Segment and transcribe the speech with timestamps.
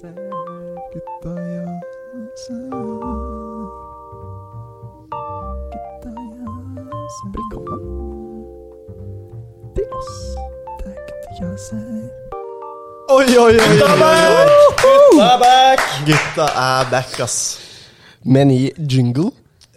[0.00, 0.14] jazzer,
[0.92, 2.70] gutta jazzer.
[5.72, 7.28] Gutta jazzer.
[7.36, 7.82] Velkommen
[9.76, 10.12] til oss.
[10.78, 12.08] Det er gutta jazzer.
[13.10, 13.52] Oi, oi, oi!
[13.52, 13.90] Gutta
[15.26, 15.80] er back!
[16.06, 17.58] Gutta er back, ass.
[18.24, 19.30] Med ny jingle.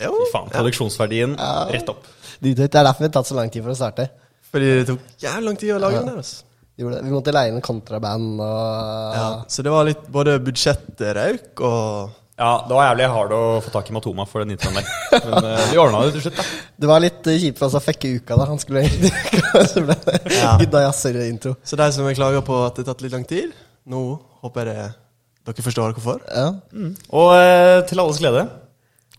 [0.04, 0.14] Jo.
[0.14, 1.36] Fy faen, produksjonsverdien
[1.72, 2.08] rett opp.
[2.44, 4.10] Det er derfor det har tatt så lang tid for å starte.
[4.52, 6.20] Fordi det tok jævlig lang tid å lage den der.
[6.24, 6.44] ass.
[6.74, 7.06] Det gjorde det.
[7.06, 12.64] Vi måtte leie inn kontraband og Ja, så det var litt både budsjettrauk og Ja,
[12.66, 14.88] det var jævlig hard å få tak i Matoma for den introen der.
[15.28, 16.46] Men eh, vi ordna det til slutt, da.
[16.84, 18.48] Det var litt uh, kjipt for oss å fucke uka da.
[18.50, 19.12] Han skulle egentlig
[19.74, 20.56] Så ble det Ja.
[20.88, 21.54] Jazzer-intro.
[21.62, 23.54] Så de som klager på at det har tatt litt lang tid,
[23.86, 24.02] nå
[24.42, 24.90] håper jeg
[25.44, 26.26] dere forstår hvorfor.
[26.26, 26.48] Ja,
[27.14, 28.48] Og uh, til alles glede,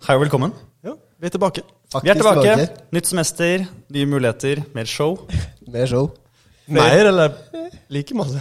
[0.08, 0.56] hei og velkommen.
[0.82, 1.62] Ja, vi er tilbake.
[2.02, 2.58] Vi er tilbake.
[2.98, 5.20] Nytt semester, nye muligheter, mer show.
[5.70, 6.10] Mer show.
[6.66, 7.34] Mer eller
[7.92, 8.40] like masse?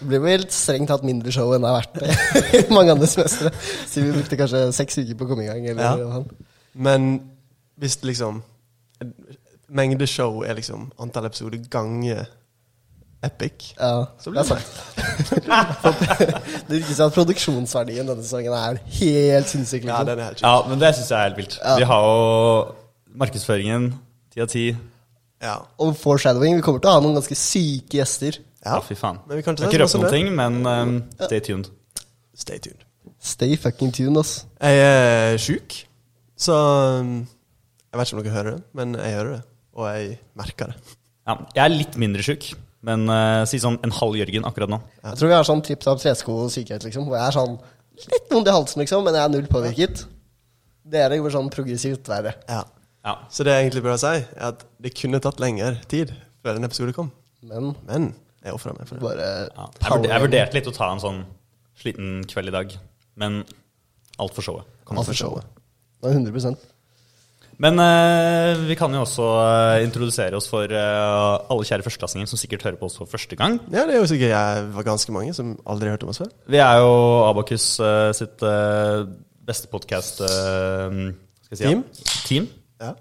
[0.00, 3.52] Det blir vel strengt tatt mindre show enn det har vært i mange andre semestre.
[3.88, 5.66] Siden vi brukte kanskje seks uker på å komme i gang.
[5.72, 6.22] Eller Ja.
[6.74, 7.08] Men
[7.80, 8.42] hvis liksom
[9.74, 12.26] Mengde show er liksom antall episoder ganger
[13.24, 13.72] epic.
[13.78, 14.68] Ja, Så blir det sant.
[16.68, 19.86] det virker som at produksjonsverdien denne sesongen er helt sinnssyk.
[19.88, 20.44] Ja, Liksom.
[20.44, 21.56] Ja, men det syns jeg er helt vilt.
[21.62, 21.76] Ja.
[21.80, 22.74] Vi har jo
[23.24, 23.88] markedsføringen
[24.34, 24.66] ti av ti.
[25.42, 25.58] Ja.
[25.82, 26.58] Og foreshadowing.
[26.58, 28.38] Vi kommer til å ha noen ganske syke gjester.
[28.64, 28.80] Ja, ja.
[28.84, 29.20] fy faen.
[29.28, 31.70] Men vi kan ikke røpt noen ting, men um, stay tuned.
[32.38, 32.84] Stay tuned.
[33.24, 34.44] Stay fucking tuned, ass.
[34.60, 35.76] Jeg er sjuk,
[36.40, 36.56] så
[37.00, 37.16] um,
[37.92, 39.42] Jeg vet ikke om dere hører det, men jeg hører det.
[39.74, 40.96] Og jeg merker det.
[41.24, 42.50] Ja, jeg er litt mindre sjuk,
[42.84, 44.80] men uh, si sånn en halv Jørgen akkurat nå.
[45.02, 47.08] Jeg tror vi har sånn tripp av tresko sykehet, liksom.
[47.08, 47.56] Hvor jeg er sånn
[48.12, 50.04] litt vondt i halsen, liksom, men jeg er null påvirket.
[50.94, 52.34] Dere går sånn progressivt verre.
[52.48, 52.64] Ja.
[53.04, 53.18] Ja.
[53.28, 56.12] Så det jeg egentlig burde si, er at det kunne tatt lengre tid
[56.44, 57.10] før en episode kom.
[57.44, 58.12] Men Men
[58.44, 59.04] jeg ofra meg for det.
[59.04, 59.66] bare Ja.
[59.80, 61.24] Jeg, jeg vurderte litt å ta en sånn
[61.80, 62.76] sliten kveld i dag,
[63.20, 63.42] men
[64.20, 64.68] alt for showet.
[64.88, 65.44] Alt for showet.
[66.00, 66.70] Det er 100%
[67.64, 72.40] Men uh, vi kan jo også uh, introdusere oss for uh, alle kjære førsteklassinger som
[72.40, 73.60] sikkert hører på oss for første gang.
[73.70, 76.32] Ja, det er jo sikkert jeg var ganske mange som aldri hørte om oss før.
[76.50, 76.92] Vi er jo
[77.28, 77.68] Abakus
[78.18, 78.44] sitt
[79.44, 81.00] beste podkast-team.
[81.50, 81.80] jeg si ja?
[82.26, 82.50] Team?
[82.80, 82.96] Team.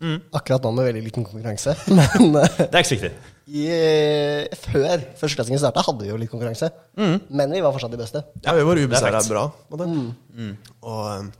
[0.00, 0.16] Mm.
[0.32, 1.74] Akkurat nå med veldig liten konkurranse.
[1.92, 3.10] Men eh, Det er ikke så viktig.
[3.50, 6.70] i, eh, før førsteklassingen starta, hadde vi jo litt konkurranse.
[6.96, 8.24] Men vi var fortsatt de beste.
[8.46, 9.44] Ja, vi var ubeseira bra.
[9.76, 10.06] Mm.
[10.38, 10.54] en.
[10.80, 11.32] Og um,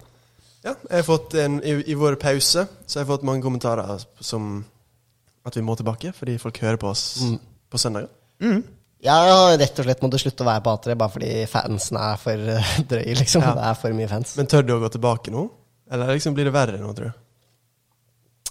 [0.60, 4.04] ja, jeg har fått en, i, I vår pause så har jeg fått mange kommentarer
[4.20, 4.58] som
[5.48, 7.06] at vi må tilbake, fordi folk hører på oss
[7.72, 8.10] på søndager.
[9.00, 12.20] Jeg har rett og slett måttet slutte å være på A3 bare fordi fansen er
[12.20, 13.44] for eh, drøye, liksom.
[13.46, 13.54] Ja.
[13.56, 14.34] Det er for mye fans.
[14.36, 15.46] Men tør du å gå tilbake nå?
[15.90, 17.22] Eller liksom blir det verre nå, tror du?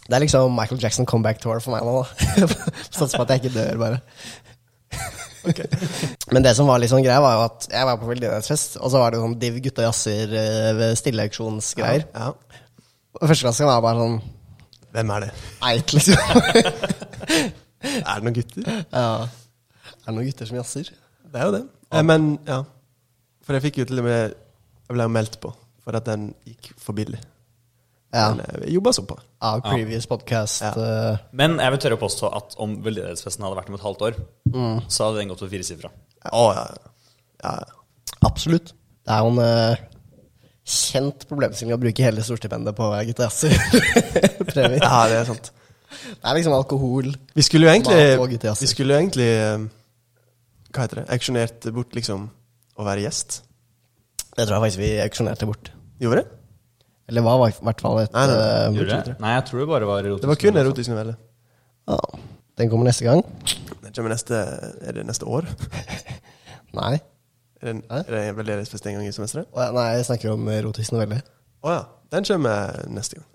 [0.09, 1.99] Det er liksom Michael Jackson comeback tour for meg nå.
[2.97, 3.99] Satser på at jeg ikke dør, bare.
[6.33, 8.91] Men det som var litt sånn greia, var jo at jeg var på veldedighetsfest, og
[8.91, 12.07] så var det jo sånn Div gutta jazzer eh, stilleauksjonsgreier.
[12.11, 12.31] Ja.
[13.19, 14.17] Og førsteklassen var bare sånn
[14.93, 15.31] Hvem er det?
[15.69, 16.17] eit, liksom.
[17.79, 18.65] Er det noen gutter?
[18.91, 19.05] ja.
[19.29, 20.89] Er det noen gutter som jazzer?
[21.29, 21.63] Det er jo det.
[21.93, 22.01] Ja.
[22.05, 22.63] men ja.
[23.45, 25.53] For jeg fikk jo til og med Jeg ble jo meldt på
[25.85, 27.21] for at den gikk for billig.
[28.15, 28.31] Ja.
[28.33, 29.25] Eh, jobba så på det.
[29.45, 30.63] Av previous podcast.
[30.65, 30.71] Ja.
[30.73, 34.07] eh, Men jeg vil tørre å påstå at om veldedighetsfesten hadde vært om et halvt
[34.09, 34.17] år,
[34.87, 35.91] så hadde den gått for firesifra.
[35.93, 36.65] sifra ja.
[37.43, 37.53] ja.
[37.53, 37.55] ja.
[38.27, 38.73] absolutt.
[39.05, 39.87] Det er jo en uh,
[40.69, 44.81] kjent problemstilling å bruke hele storstipendet på jazzer-premier.
[44.85, 45.51] Ja, det er sant.
[45.89, 47.13] Det er liksom alkohol.
[47.33, 48.51] Vi skulle jo egentlig.
[48.61, 49.63] Vi skulle jo egentlig eh,
[50.69, 51.05] Hva heter det?
[51.15, 52.27] Auksjonert bort liksom
[52.79, 53.39] å være gjest.
[54.35, 55.71] Det tror jeg faktisk vi auksjonerte bort.
[55.99, 56.38] Gjorde det?
[57.09, 59.15] Eller var i hvert fall et Nei, nei, eh, Gjorde det?
[59.23, 60.21] Nei, jeg tror det bare var erotisk.
[60.23, 61.15] Det var kun erotisk novelle.
[61.89, 61.99] ja.
[62.59, 63.21] Den kommer neste gang?
[63.85, 64.35] Den kommer neste
[64.83, 65.45] Er det neste år?
[66.79, 66.97] Nei.
[67.61, 69.47] Er det, er det veldedighetsfest en gang i semesteret?
[69.55, 71.21] Å, ja, nei, jeg snakker om erotisk novelle.
[71.65, 71.81] Å ja.
[72.13, 73.25] Den kommer neste gang.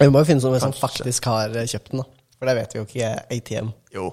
[0.00, 0.82] Vi må jo finne noen som Kanskje.
[0.82, 2.06] faktisk har eh, kjøpt den, da.
[2.36, 3.10] For det vet vi jo ikke.
[3.38, 3.70] ATM.
[3.94, 4.06] Jo.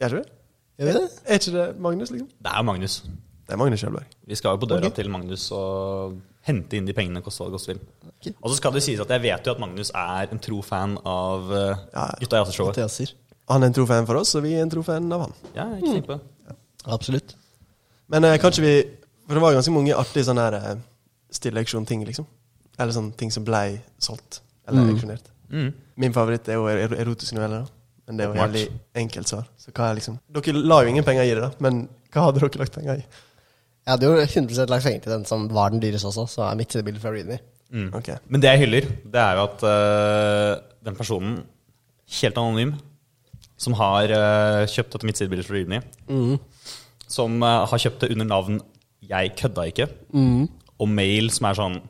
[0.00, 0.36] Gjør ikke det?
[0.78, 1.04] Gjør vi det?
[1.26, 2.28] Er ikke det Magnus, liksom?
[2.46, 2.96] Det er Magnus.
[3.48, 4.16] Det er Magnus Kjølberg.
[4.28, 6.18] Vi skal jo på døra til Magnus og
[6.48, 7.80] hente inn de pengene koste hva det koste vil.
[8.08, 8.28] Ok.
[8.42, 10.96] Og så skal det sies at jeg vet jo at Magnus er en tro fan
[11.06, 11.58] av uh,
[11.92, 12.18] Ja, ja.
[12.22, 13.14] Gutta i Jazzershowet.
[13.48, 15.32] Han er en tro fan for oss, og vi er en tro fan av han.
[15.56, 16.56] Ja, ikke tenk på det.
[16.88, 17.34] Absolutt.
[18.08, 18.72] Men eh, kanskje vi
[19.28, 20.76] For det var ganske mange artige sånne her eh,
[21.36, 22.26] stilleauksjon-ting, liksom.
[22.80, 24.40] Eller sånne ting som ble solgt.
[24.68, 24.94] Eller Mm.
[24.94, 25.26] auksjonert.
[25.50, 25.72] Mm.
[25.96, 27.64] Min favoritt er jo er erotiske noveller.
[27.64, 27.74] da.
[28.08, 28.54] Men det er jo Åpenbart.
[28.54, 29.44] jævlig enkelt svar.
[29.58, 31.50] Så hva er liksom Dere la jo ingen penger i det, da.
[31.60, 33.04] Men hva hadde dere lagt penger i?
[33.88, 36.58] Jeg hadde jo 100 lagt penger til den som var den dyreste også, så er
[36.60, 37.38] mitt bilde fra Readme.
[37.72, 37.86] Mm.
[37.96, 38.18] Okay.
[38.28, 41.38] Men det jeg hyller, det er jo at uh, den personen,
[42.20, 42.74] helt anonym,
[43.56, 46.36] som har uh, kjøpt dette midtsidebildet fra Readme, Mm.
[47.08, 48.60] som uh, har kjøpt det under navn
[49.08, 49.88] 'jeg kødda ikke',
[50.78, 51.80] og mail som er sånn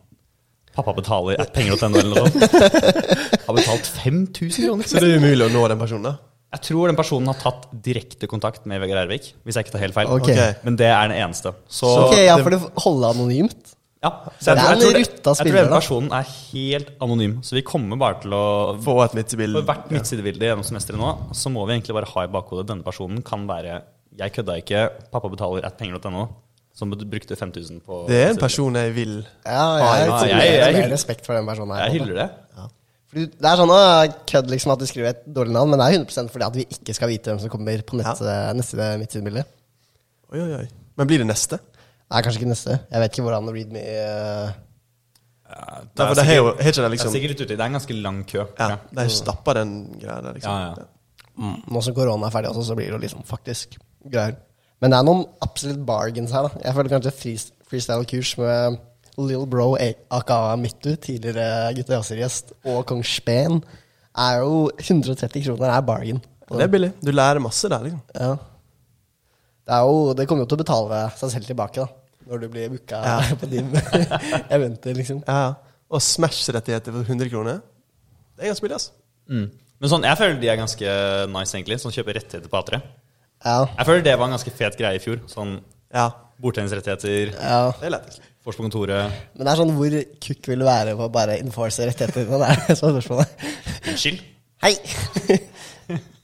[0.77, 4.85] 'pappa betaler at penger.no' eller noe sånt, har betalt 5000 kroner.
[4.87, 6.15] Så det er umulig å nå den personen, da?
[6.53, 9.83] Jeg tror den personen har tatt direkte kontakt med Vegard Ervik, hvis jeg ikke tar
[9.85, 10.07] helt feil.
[10.09, 10.33] Okay.
[10.33, 10.63] Ok.
[10.65, 11.53] Men det er den eneste.
[11.69, 13.75] Så, Ok, ja, for det holder anonymt.
[14.03, 14.11] ja,
[14.41, 17.35] så jeg, jeg, er tror- jeg, jeg tror den personen er helt anonym.
[17.45, 18.43] Så vi kommer bare til å
[18.81, 19.61] Få et midtsidebilde.
[19.61, 22.83] For hvert midtsidebilde gjennom semesteret nå, så må vi egentlig bare ha i bakhodet denne
[22.87, 23.83] personen kan være
[24.19, 26.29] 'jeg kødda ikke, pappa betaler at penger.no',
[26.75, 30.31] som brukte 5000 på Det er en person jeg vil Ja, Ja, jeg, ja, jeg,
[30.31, 31.85] jeg- jeg- har mer respekt for den personen her.
[31.91, 32.31] Jeg hyller det.
[32.55, 32.73] Fordi
[33.15, 33.79] det er sånn å,
[34.29, 36.67] kødd liksom at du skriver et dårlig navn, men det er 100% fordi at vi
[36.77, 38.21] ikke skal vite hvem som kommer på nett,
[38.59, 39.45] neste midtsidebilde.
[40.29, 40.67] Oi, oi, oi.
[40.99, 41.61] Men blir det neste?
[42.09, 42.77] Nei, kanskje ikke neste.
[42.91, 44.51] Jeg vet ikke hvordan readme uh,
[45.49, 47.47] ja, for det har jo har ikke det er liksom sikkert uti.
[47.55, 48.43] Det er en ganske lang kø.
[48.59, 48.79] Ja, Ja.
[48.99, 50.53] de stappa den greia der, liksom.
[50.53, 51.55] Ja, ja.
[51.73, 54.37] Nå som korona er ferdig, også, så blir det liksom faktisk greier.
[54.83, 56.43] Men det er noen absolutt bargains her.
[56.49, 57.15] da Jeg føler kanskje
[57.71, 58.79] freestyle-kurs med
[59.19, 59.73] Lill Bro,
[60.15, 63.61] aka Mittu, tidligere Gutta Jazzer-gjest, og Kong Spen,
[64.19, 66.21] er jo 130 kroner er bargain.
[66.49, 66.93] Det er billig.
[67.05, 68.01] Du lærer masse der, liksom.
[68.17, 68.31] Ja.
[69.69, 71.89] Det, er jo, det kommer jo til å betale seg selv tilbake, da.
[72.29, 73.17] Når du blir booka Ja.
[73.41, 73.69] på din
[74.57, 75.23] eventer, liksom.
[75.29, 75.83] Ja, ja.
[75.89, 77.61] Og Smash-rettigheter for 100 kroner.
[78.37, 78.95] Det er ganske billig, altså.
[79.29, 79.47] Mm.
[79.79, 80.95] Men sånn, jeg føler de er ganske
[81.33, 81.79] nice, egentlig.
[81.83, 82.81] Sånn kjøper rettigheter på A3.
[83.45, 83.59] Ja.
[83.79, 85.21] Jeg føler det var en ganske fet greie i fjor.
[85.31, 85.59] Sånn
[85.95, 86.09] Ja,
[86.43, 87.61] bordtennisrettigheter, ja.
[87.81, 88.25] det er lettest.
[88.47, 89.13] Vors på kontoret.
[89.37, 92.39] Men det er sånn hvor kukk vil du være på å bare enforce rettighetene?
[92.43, 93.47] Det er det som er spørsmålet.
[93.93, 94.23] Unnskyld.
[94.65, 94.75] Hei!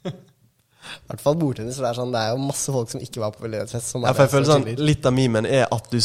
[0.04, 1.76] I hvert fall bordtennis.
[1.80, 3.90] Det sånn, det er jo masse folk som ikke var på veldedighetshets.
[3.98, 4.68] Ja, for jeg føler sånn.
[4.80, 5.98] Litt av memen er at du,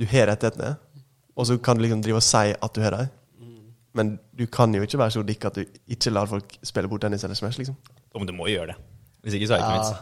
[0.00, 0.74] du har rettighetene,
[1.34, 3.12] og så kan du liksom drive og si at du har dem.
[3.94, 5.62] Men du kan jo ikke være så dikk at du
[5.94, 7.76] ikke lar folk spille bordtennis eller Smash, liksom.
[8.10, 8.78] Ja, Men du må jo gjøre det.
[9.22, 9.82] Hvis ikke så er det ikke Ja.
[9.84, 10.00] vits.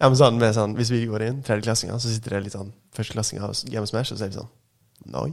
[0.00, 2.72] Ja, men sånn, med sånn, Hvis vi går inn, tredjeklassinger, så sitter det litt sånn
[2.96, 4.48] førsteklassinger og Game Smash, og så er de sånn
[5.12, 5.28] Nei,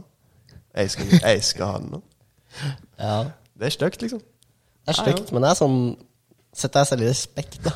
[0.74, 2.00] jeg skal, jeg skal ha den nå.
[2.98, 3.16] Ja.
[3.58, 4.22] Det er stygt, liksom.
[4.84, 5.78] Det er stygt, men det er sånn
[6.54, 7.72] Sett deg selv i respekt, da.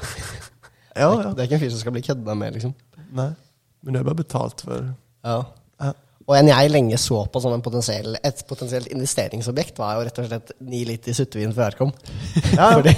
[0.94, 1.30] Ja, ja.
[1.34, 2.74] Det er ikke en fyr som skal bli kødda med, liksom.
[3.18, 3.32] Nei.
[3.82, 4.84] Men du er bare betalt for
[5.26, 5.38] Ja.
[5.82, 5.90] ja.
[6.28, 10.20] Og en jeg lenge så på som en potensiell, et potensielt investeringsobjekt, var jo rett
[10.22, 11.92] og slett 9 liter suttevin før jeg kom.
[12.52, 12.68] Ja.
[12.78, 12.94] Fordi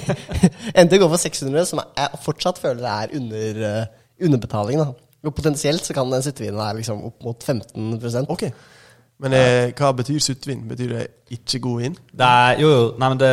[0.75, 3.87] endte å gå for 600, som jeg fortsatt føler er under, eh,
[4.27, 4.83] underbetaling.
[4.83, 4.93] da.
[5.25, 8.51] Og potensielt så kan den suttevinen være liksom opp mot 15% Ok.
[9.21, 10.63] Men eh, hva betyr suttvin?
[10.69, 11.03] Betyr det
[11.37, 11.97] ikke god vin?
[12.17, 13.33] Det er, jo, jo, nei, men det,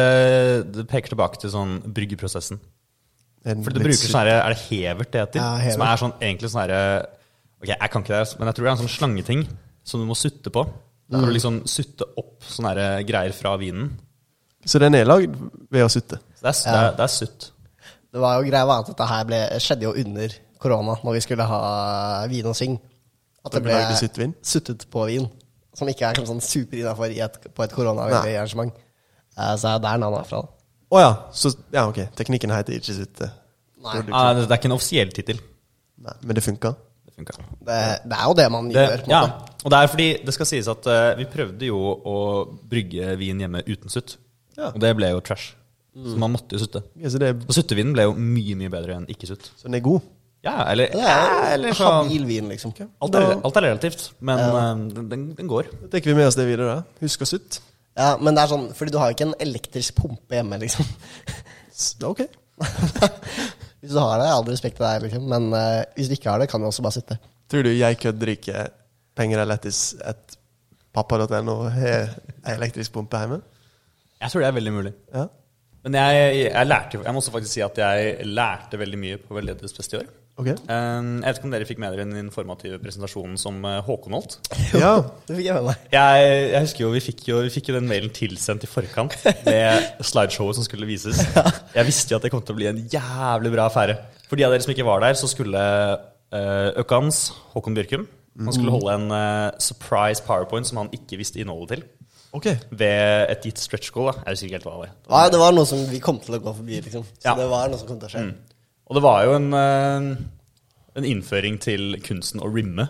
[0.76, 2.60] det peker tilbake til sånn bryggeprosessen.
[3.48, 5.40] For du bruker sånn herre Er det hevert det heter?
[5.40, 5.78] Ja, hevert.
[5.78, 6.82] Som er sånn egentlig sånn herre
[7.62, 9.46] Ok, jeg kan ikke det, men jeg tror det er en sånn slangeting
[9.88, 10.62] som du må sutte på.
[11.08, 13.88] Da kan du liksom sutte opp sånne herre greier fra vinen.
[14.68, 15.34] Så den er lagd
[15.74, 16.20] ved å sutte?
[16.36, 17.48] Så det er, det er, det er sutt.
[18.14, 21.24] Det var jo greia var at dette her ble, skjedde jo under korona, når vi
[21.26, 21.62] skulle ha
[22.30, 22.78] vin og syng.
[23.48, 25.26] At det ble suttet på vin.
[25.78, 27.14] Som ikke er sånn super innafor
[27.54, 28.74] på et koronaarrangement.
[28.74, 28.84] Uh.
[29.38, 30.42] Eh, Så er det der navnet er fra.
[30.88, 31.12] Å ja.
[31.36, 32.00] Så, ja, ok.
[32.18, 33.30] Teknikken heter ikke sutte.
[33.84, 34.00] Nei.
[34.10, 35.40] Ah, det, det er ikke en offisiell tittel.
[36.02, 36.72] Men det funka.
[37.08, 37.36] Det funka.
[37.68, 37.78] Det,
[38.08, 39.04] det er jo det man Det, gjør.
[39.06, 39.54] på ja, måte.
[39.64, 42.16] og det er fordi det skal sies at uh, vi prøvde jo å
[42.70, 44.18] brygge vin hjemme uten sutt.
[44.58, 44.72] Ja.
[44.74, 45.54] Og det ble jo trash.
[45.98, 46.84] Så man måtte jo sutte.
[47.02, 49.50] Ja, så, det Og suttevinen ble jo mye, mye bedre enn ikke-sutt.
[49.58, 50.06] så den er god?
[50.48, 52.74] Ja, eller, Det ja, er eller jo sånn habil vin, liksom.
[53.04, 54.68] alt er, alt er relativt, men ja.
[54.96, 55.70] den, den, den går.
[55.84, 56.78] Da tenker vi med oss det videre.
[56.78, 57.02] da.
[57.04, 57.64] Husk å sutte.
[57.98, 60.86] Ja, men det er sånn, fordi du har jo ikke en elektrisk pumpe hjemme, liksom.
[62.08, 62.24] Ok.
[63.82, 65.26] Hvis du har det, all respekt til deg, liksom.
[65.30, 67.20] Men uh, hvis du ikke har det, kan du også bare sitte.
[67.48, 68.64] Tror du jeg kødder ikke
[69.18, 70.38] penger er lettis at
[70.98, 72.16] pappa.no har
[72.56, 73.38] elektrisk pumpe hjemme?
[74.18, 74.94] Jeg tror det er veldig mulig.
[75.14, 75.28] Ja.
[75.86, 79.20] Men jeg, jeg lærte jo Jeg må også faktisk si at jeg lærte veldig mye
[79.22, 80.10] på Veldedighetsfest i år.
[80.38, 80.48] Ok.
[80.54, 84.14] Eh, Jeg vet ikke om dere fikk med dere den informative presentasjonen som eh, Håkon
[84.18, 84.36] holdt?
[84.84, 84.92] Ja.
[85.26, 85.88] Det fikk jeg med meg.
[85.94, 89.16] Jeg, jeg husker jo vi, fikk jo vi fikk jo den mailen tilsendt i forkant
[89.48, 91.24] med slideshowet som skulle vises.
[91.78, 93.98] Jeg visste jo at det kom til å bli en jævlig bra affære.
[94.30, 97.20] For de av dere som ikke var der, så skulle uh, Økans,
[97.54, 98.06] Håkon Bjørkum,
[98.38, 101.86] han skulle holde en eh, surprise powerpoint som han ikke visste innholdet til.
[102.38, 102.60] Okay.
[102.70, 104.12] Ved et gitt stretch goal.
[104.12, 104.20] da.
[104.28, 104.92] Jeg husker ikke helt hva det var.
[105.16, 107.08] Nei, det var noe som vi kom til å gå forbi, liksom.
[107.18, 107.34] Så Ja.
[107.40, 108.26] det var noe som kom til å skje.
[108.88, 110.18] Og det var jo en, eh,
[110.98, 112.88] en innføring til kunsten å rimme.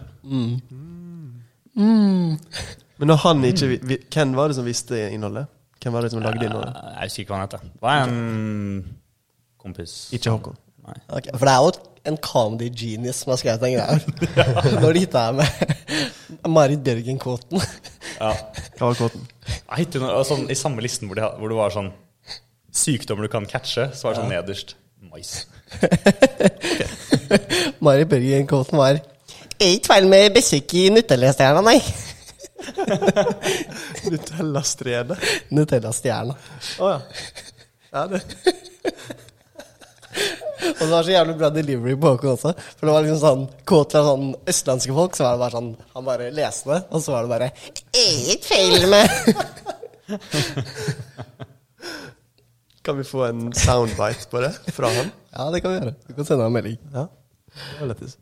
[1.78, 2.40] Men
[3.12, 5.48] når han ikke vi- Hvem var det som visste innholdet?
[5.82, 6.76] Hvem var det som lagde innholdet?
[6.76, 7.52] Eh, Jeg husker ikke hva han het.
[7.74, 8.98] Det var en
[9.60, 10.10] kompis.
[10.14, 10.56] Ikke Håkon.
[10.88, 10.96] Nei.
[11.10, 11.72] Okay, For det er jo
[12.06, 14.80] en comedy genius som har skrevet den greia her.
[14.82, 17.62] Når de hitta her med Marit Bjørgen-kåten.
[18.20, 18.32] Ja.
[18.78, 19.28] Hva var kåten?
[20.26, 21.92] Sånn, I samme listen hvor, de, hvor det var sånn
[22.78, 24.76] Sykdommer du kan catche, så var det sånn nederst
[25.12, 25.46] Mais.
[27.84, 29.00] Marit Børgen-kvoten var
[29.58, 31.80] Er ikke feil med besøk i Nutella-stjerna, nei.
[34.12, 35.16] Nutella-strede.
[35.56, 36.34] Nutella-stjerna.
[36.80, 37.00] Å ja.
[37.94, 38.20] Ja, det
[40.58, 42.52] Og det var så jævlig bra delivery på Håkon også.
[42.78, 45.72] For det var liksom sånn Kåt fra sånn østlandske folk, så var det bare sånn
[45.96, 47.50] Han bare leste det, og så var det bare
[47.94, 49.08] ikke feil med
[52.88, 55.10] Kan vi få en soundbite på det fra han?
[55.36, 55.94] Ja, det kan vi gjøre.
[56.08, 56.78] Du kan sende ham en melding.
[56.94, 57.04] Ja.
[57.58, 58.16] Det var lættis.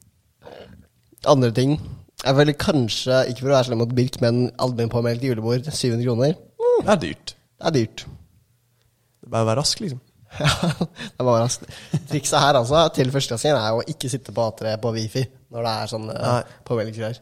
[1.29, 1.75] Andre ting.
[2.23, 6.35] Jeg føler kanskje, ikke for å være slem mot Birk, men allmennpåmeldt julebord 700 kroner.
[6.81, 7.33] Det er dyrt.
[7.59, 8.05] Det er dyrt.
[8.05, 10.01] Det er bare å være rask, liksom.
[10.35, 11.61] Ja, det er bare rask.
[12.09, 15.21] Trikset her altså, til førsteklassingen er å ikke sitte på A3 på Wifi
[15.53, 17.21] når det er sånn uh, påmeldingsgreier.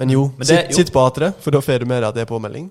[0.00, 0.78] Men jo, Men det- sitt, jo.
[0.80, 2.70] sitt på A3, for da får du med deg at det er påmelding.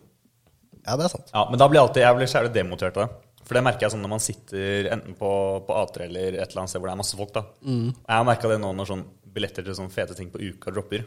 [0.87, 1.27] Ja, det er sant.
[1.35, 3.19] Ja, men da blir alltid, jeg blir så jævlig demotivert av det.
[3.51, 5.29] For det merker jeg sånn når man sitter enten på,
[5.67, 7.33] på A3 eller et eller annet sted hvor det er masse folk.
[7.35, 7.41] da.
[7.67, 7.89] Mm.
[7.91, 9.01] Jeg har merka det nå når sånn
[9.35, 11.03] billetter til sånne fete ting på uka dropper.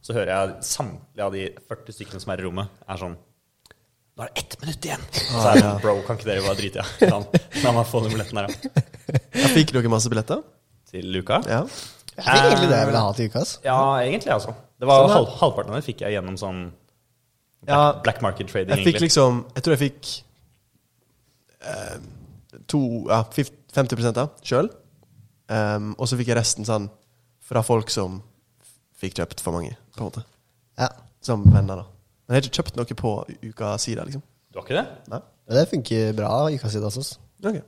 [0.00, 3.18] Så hører jeg samtlige av de 40 stykkene som er i rommet, er sånn
[4.16, 5.04] Nå er det ett minutt igjen!
[5.16, 7.08] Så er det sånn, Bro, kan ikke dere bare drite i det?
[7.12, 7.20] Ja.
[7.66, 8.82] La meg få den billetten her, da.
[9.38, 10.42] Jeg fikk dere masse billetter?
[10.90, 11.38] Til uka?
[11.48, 11.60] Ja.
[12.16, 13.44] Jeg fikk egentlig det jeg ville ha til uka.
[13.68, 14.56] Ja, egentlig, altså.
[14.80, 16.60] Det var Sånn, halv, Halvparten av det fikk jeg gjennom sånn
[17.62, 18.72] black, Ja, black market trading.
[18.74, 19.06] Jeg fikk egentlig.
[19.08, 20.12] liksom Jeg tror jeg fikk
[22.70, 23.22] to, ja,
[23.74, 24.70] 50 da, sjøl.
[25.50, 26.86] Um, og så fikk jeg resten sånn
[27.50, 28.20] fra folk som
[29.00, 30.22] fikk kjøpt for mange, på en måte.
[30.78, 30.90] Ja.
[31.24, 31.86] Som venner, da.
[32.26, 33.12] Men jeg har ikke kjøpt noe på
[33.50, 34.22] uka-sida, liksom.
[34.50, 34.86] Du har ikke det?
[35.10, 35.20] Nei.
[35.50, 37.12] Men det funker bra uka siden hos oss.
[37.42, 37.62] Okay.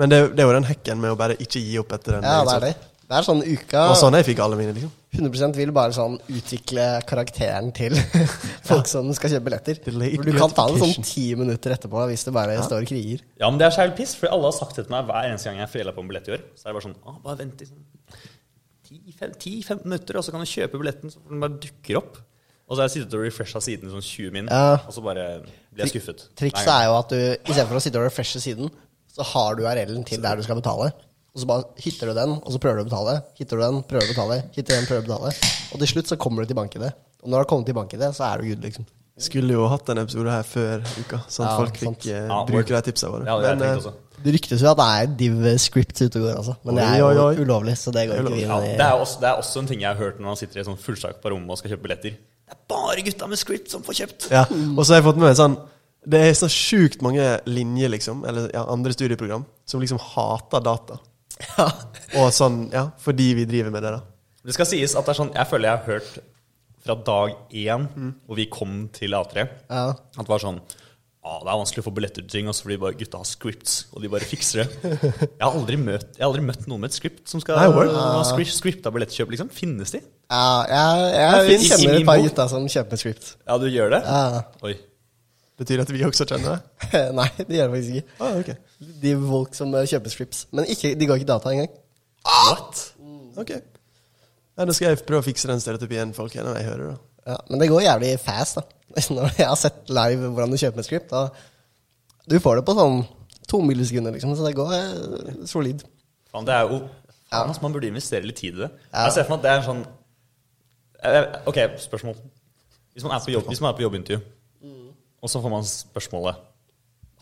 [0.00, 2.26] Men det, det er jo den hekken med å bare ikke gi opp etter den.
[2.26, 2.89] Ja, det er det.
[3.10, 4.90] Det er sånn uka Og sånn jeg fikk alle mine, liksom.
[5.18, 7.96] 100% vil bare sånn utvikle karakteren til
[8.68, 9.80] folk som skal kjøpe billetter.
[9.82, 13.24] For du kan ta det sånn ti minutter etterpå hvis det bare står og kriger.
[13.42, 15.26] Ja, men det er så jævlig piss, for alle har sagt det til meg hver
[15.26, 16.44] eneste gang jeg frela på en billett i år.
[16.54, 17.82] Så er det bare sånn ah, bare vent i sånn
[18.90, 22.16] 10-15 minutter, og så kan du kjøpe billetten, så den bare dukker opp.
[22.70, 24.78] Og så har jeg sittet og refresha siden i sånn 20 min, Ja.
[24.86, 25.26] og så bare
[25.74, 26.28] blir jeg skuffet.
[26.38, 27.18] Trikset er jo at du
[27.50, 28.70] istedenfor å sitte og refreshe siden,
[29.10, 30.92] så har du URL-en til der du skal betale.
[31.34, 33.16] Og så bare hitter du den, og så prøver du å betale.
[33.38, 34.38] Hitter du den, prøver å betale.
[34.56, 35.34] Hitter den, prøver å betale.
[35.70, 36.88] Og til slutt så kommer du til bank-ID.
[37.22, 38.88] Og når du har kommet til bank-ID, så er du good, liksom.
[39.20, 41.98] Skulle jo hatt en episode her før uka, sånn at Ja, folk sant.
[42.00, 43.26] fikk eh, Ja, bruke de tipsa våre.
[43.28, 43.98] Ja, det Men, eh.
[44.20, 46.54] Det ryktes jo at det er div script ute og går, altså.
[46.64, 47.36] Men det er jo oi, oi.
[47.44, 48.76] ulovlig, så det går ikke Ja, inn i.
[48.76, 50.64] det, er også, det er også en ting jeg har hørt når man sitter i
[50.66, 52.16] sånn fullsak på rommet og skal kjøpe billetter.
[52.16, 54.26] Det er bare gutta med script som får kjøpt.
[54.32, 55.54] Ja, og så har jeg fått med sånn
[56.10, 60.96] Det er så sjukt mange linjer, liksom, eller ja, andre studieprogram, som liksom hater data.
[61.58, 61.68] Ja.
[62.20, 64.00] Og sånn, ja, fordi vi driver med det, da.
[64.44, 66.18] Det skal sies at det er sånn, jeg føler jeg har hørt
[66.80, 68.14] fra dag én, Mm.
[68.26, 69.90] hvor vi kom til A3, Ja.
[69.90, 70.60] at det var sånn
[71.22, 73.74] ah, det er vanskelig å få billetter til ting, også fordi bare gutta har scripts,
[73.92, 74.92] og de bare fikser det.
[75.36, 78.54] Jeg har aldri møtt, har aldri møtt noen med et script som skal ha script,
[78.56, 79.28] scripta billettkjøp.
[79.34, 79.50] Liksom.
[79.52, 80.00] Finnes de?
[80.30, 83.28] Ja, jeg, jeg, jeg kjenner et par gutter gutta som kjøper script.
[83.46, 84.00] Ja, du gjør det?
[84.08, 84.42] Ja.
[84.64, 84.74] Oi.
[85.60, 87.00] Betyr det at vi også kjenner det?
[87.18, 88.14] Nei, det gjør det faktisk ikke.
[88.24, 88.56] Ah, okay.
[89.02, 90.46] De folk som eh, kjøper strips.
[90.56, 91.74] Men ikke, de går ikke data engang.
[92.24, 92.80] What?
[93.40, 93.52] Ok.
[94.56, 96.96] Ja, da skal jeg prøve å fikse den stereotypien folk gjennom jeg hører da.
[97.30, 98.64] Ja, men det går jævlig fast, da.
[99.16, 101.28] Når jeg har sett live hvordan du kjøper et script, da
[102.26, 103.04] Du får det på sånn
[103.50, 105.84] to millisekunder, liksom, så det går eh, solid.
[106.32, 106.80] Faen, det er jo
[107.30, 107.44] Ja.
[107.44, 108.72] Altså, Man burde investere litt tid i det.
[108.90, 109.04] Ja.
[109.06, 109.86] Jeg ser for meg at det er en sånn
[111.48, 112.16] Ok, spørsmål.
[112.92, 114.20] Hvis man er på, jobb, hvis man er på jobbintervju,
[115.22, 116.36] og så får man spørsmålet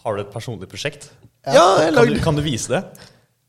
[0.05, 1.11] Har du et personlig prosjekt?
[1.47, 2.83] Ja, jeg Kan du, kan du vise det?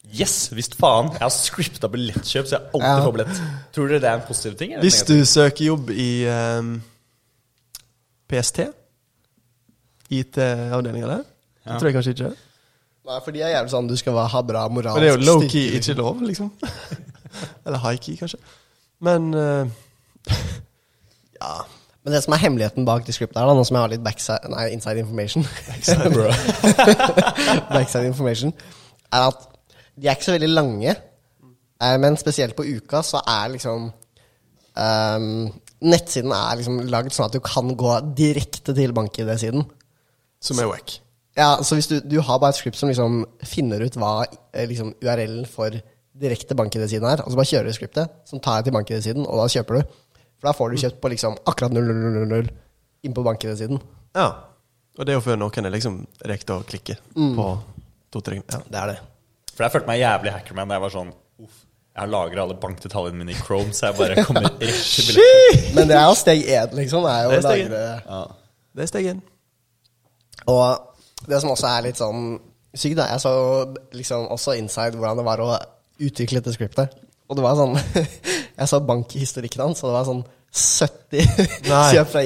[0.09, 1.11] Yes, visst faen.
[1.13, 3.03] Jeg har scripta billettkjøp, så jeg alltid Ja.
[3.05, 3.41] får billett.
[3.75, 4.71] Tror dere det er en positiv ting?
[4.73, 6.71] eller Hvis du søker jobb i um,
[8.29, 8.59] PST,
[10.09, 11.23] IT-avdelinga der,
[11.65, 11.77] Ja.
[11.77, 12.37] tror jeg kanskje ikke det.
[13.05, 15.25] Nei, for de er gjerne sånn du skal ha bra moralsk Men det er jo
[15.29, 16.51] low-key ikke lov, liksom.
[17.65, 18.39] Eller high-key, kanskje.
[18.99, 19.67] Men uh,
[21.41, 21.53] Ja.
[22.09, 24.01] Men det som er hemmeligheten bak de scriptene, her, da, nå som jeg har litt
[24.01, 25.43] backside, nei, inside information
[27.75, 28.53] Backside information
[29.13, 29.43] Er at
[29.99, 30.95] de er ikke så veldig lange,
[31.83, 35.27] eh, men spesielt på uka så er liksom um,
[35.91, 39.65] Nettsiden er liksom lagd sånn at du kan gå direkte til bank-ID-siden.
[40.43, 40.95] Som er wack.
[41.37, 44.65] Ja, så hvis du, du har bare et script som liksom finner ut hva eh,
[44.71, 45.75] liksom, URL-en for
[46.19, 49.43] direkte bank-ID-siden er, og så bare kjører du scriptet, som tar deg til bank-ID-siden, og
[49.43, 49.99] da kjøper du.
[50.39, 52.51] For da får du kjøpt på liksom akkurat 0000
[53.03, 53.79] inn på bank-ID-siden.
[54.15, 54.27] Ja.
[54.97, 57.47] Og det er jo før noen er liksom rekt å klikke på
[58.11, 58.59] to-tre ja.
[58.67, 58.99] Det er det.
[59.53, 61.57] For jeg følte meg jævlig hackerman da jeg var sånn Uff,
[61.99, 65.73] jeg har lagra alle bankdetaljene mine i Chrome, så jeg bare kommer rett til billetten.
[65.75, 67.07] Men det er jo steg én, liksom.
[67.07, 68.21] Er jo Det er steg lagre Ja.
[68.75, 69.21] Det er steg én.
[70.51, 72.23] Og det som også er litt sånn
[72.71, 73.33] sykt, da Jeg så
[73.97, 75.49] liksom også inside hvordan det var å
[75.99, 76.95] utvikle dette scriptet.
[77.29, 77.75] Og det var sånn
[78.59, 81.47] Jeg så bankhistorikken hans, og det var sånn 70
[81.93, 82.25] kjøp fra,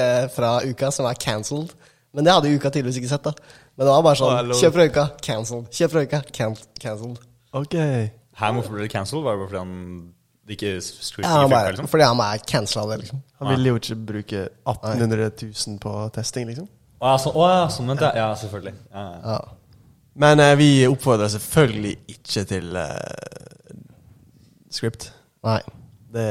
[0.00, 1.74] eh, fra uka som er cancelled.
[2.14, 3.60] Men det hadde uka tydeligvis ikke sett, da.
[3.74, 4.52] Men det var bare sånn.
[4.56, 5.70] Kjøp fra uka, cancelled.
[5.74, 7.22] Kjøp fra uka, can cancelled.
[7.54, 7.74] Ok.
[8.34, 9.24] Her hvorfor ble det cancelled?
[9.26, 9.74] Var det bare fordi han
[10.44, 11.88] det ikke script Ja, han liksom?
[11.88, 13.20] fordi han er cancella det, liksom.
[13.40, 16.68] Han ville jo ikke bruke 1800 000 på testing, liksom.
[17.00, 18.20] Å ja, så, å, ja, sånn mente jeg.
[18.20, 18.74] Ja, selvfølgelig.
[18.92, 19.34] Ja, ja.
[19.34, 19.38] Ja.
[20.24, 23.78] Men eh, vi oppfordrer selvfølgelig ikke til eh,
[24.72, 25.08] script.
[25.44, 25.60] Nei.
[26.14, 26.28] Det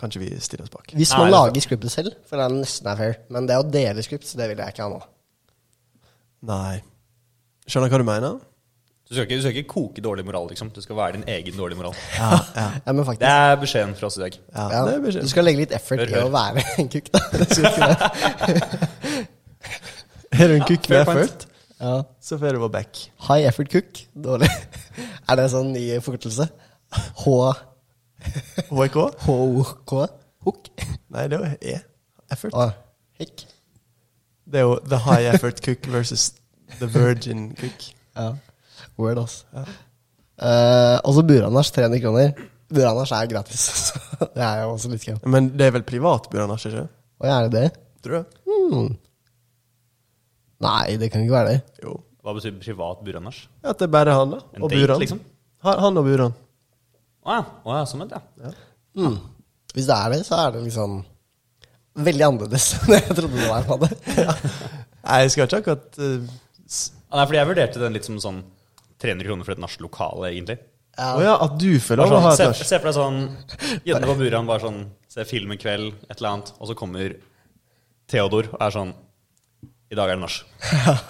[0.00, 0.92] kan ikke vi stille oss bak.
[0.96, 3.16] Hvis man er lager scriptet selv, for det er nesten er fair.
[3.34, 5.00] Men det å dele script, det vil jeg ikke ha nå.
[6.48, 6.78] Nei.
[7.68, 8.38] Skjønner hva du mener?
[9.10, 10.70] Du, skal ikke, du skal ikke koke dårlig moral, liksom.
[10.72, 11.96] Du skal være din egen dårlige moral.
[12.14, 12.66] Ja, ja.
[12.86, 13.24] Ja, men faktisk.
[13.26, 14.38] Det er beskjeden fra oss i dag.
[14.54, 17.10] ja, Ja, det er du skal legge litt effort Hør, i å være en kukk,
[17.12, 17.20] da.
[20.40, 21.46] Er du en kukk med effort,
[21.80, 21.94] Ja.
[22.22, 23.00] så får du vår back.
[23.26, 23.98] High effort cook.
[24.14, 24.48] Dårlig.
[25.26, 26.46] Er det en sånn ny forkortelse?
[27.24, 27.34] H...
[28.70, 28.96] HK?
[29.26, 29.94] HOK?
[30.46, 30.68] Hook?
[31.12, 31.80] Nei, det er jo E.
[32.32, 32.54] Effort.
[32.54, 32.72] Ah.
[34.50, 36.30] Det er jo the high effort cook versus
[36.78, 37.84] the virgin cook.
[38.16, 38.32] Ja.
[38.98, 39.44] Word, altså.
[40.40, 42.32] Uh, og så Buranasj, 300 kroner.
[42.70, 43.66] Buranasj er gratis,
[44.36, 45.18] det er jo også litt gøy.
[45.28, 46.86] Men det er vel privat Buranasj, ikke
[47.20, 47.70] Og er det det?
[48.04, 48.38] Tror du?
[48.48, 48.92] Hmm.
[50.64, 51.82] Nei, det kan ikke være det.
[51.84, 51.96] Jo.
[52.20, 53.46] Hva betyr privat burannasj?
[53.64, 54.40] At det er bare han, da.
[54.56, 55.00] En Og date, Buran.
[55.00, 55.20] liksom?
[55.64, 56.34] Han og Buran.
[57.26, 57.42] Å ja.
[57.64, 58.20] Å ja, sånn ja.
[58.40, 58.52] ja.
[58.96, 59.18] Mm.
[59.74, 61.00] Hvis det er det, så er det liksom
[62.00, 63.66] veldig annerledes enn jeg trodde det var.
[63.68, 63.90] på det.
[65.04, 66.38] Nei, jeg skal ikke akkurat uh,
[67.10, 68.44] Ah, nei, fordi jeg vurderte den litt som sånn
[69.02, 70.60] 300 kroner for et nachlokale, egentlig.
[71.00, 73.78] Å ja, at du føler sånn, å ha Sånn, et se, se for deg sånn
[73.86, 77.14] Gjennom på Buran bare sånn Se film en kveld, et eller annet, og så kommer
[78.10, 78.90] Theodor og er sånn
[79.90, 80.34] I dag er det nach.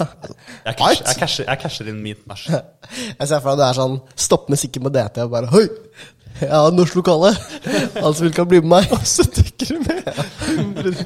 [0.67, 2.47] Jeg casher, jeg, casher, jeg casher inn mitt nach.
[3.19, 5.67] Jeg ser for meg at det er sånn Stopp musikken på DT og bare Hoi!
[6.41, 7.35] Jeg har norsk lokale!
[8.01, 8.89] Alle som vil, kan bli med meg.
[8.97, 11.05] Og så dykker du med!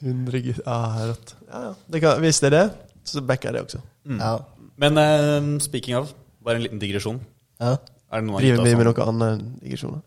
[0.00, 0.64] 100 gutter.
[0.64, 1.34] Ah, rått.
[1.50, 1.72] Ja, ja.
[1.92, 2.64] Det kan, hvis det er det,
[3.04, 3.82] så backer jeg det også.
[4.16, 4.32] Ja.
[4.80, 6.14] Men eh, speaking of,
[6.46, 7.20] bare en liten digresjon.
[7.60, 7.76] ja.
[8.10, 10.00] Er det noen Driver vi med noe annet enn digresjoner?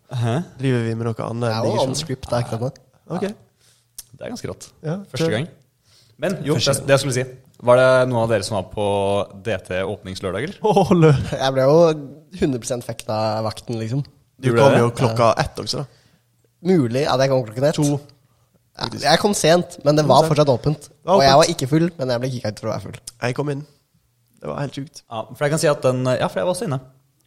[0.60, 1.92] Driver vi med noe annet Det enn er jo digresjoner?
[1.94, 3.20] unscript akkurat nå.
[3.22, 3.30] Det
[4.26, 4.66] er ganske rått.
[4.84, 5.46] Ja, Første gang.
[6.24, 7.24] Men jo, det, det jeg skulle si
[7.68, 8.86] Var det noen av dere som var på
[9.44, 10.56] DT åpningslørdager?
[10.94, 11.20] eller?
[11.36, 11.76] Jeg ble jo
[12.40, 14.02] 100 fekta av vakten, liksom.
[14.44, 15.86] Du kom jo klokka ett også, da.
[16.64, 17.76] Mulig at jeg kom klokken ett.
[17.78, 18.00] To.
[18.74, 20.88] Ja, jeg kom sent, men det var fortsatt åpent.
[21.06, 22.98] var Og jeg var ikke full, men jeg ble kicka ut for å være full.
[23.22, 23.64] Jeg kom inn.
[24.42, 25.04] Det var helt sjukt.
[25.06, 26.80] Ja, for jeg kan si at den Ja, for jeg var også inne.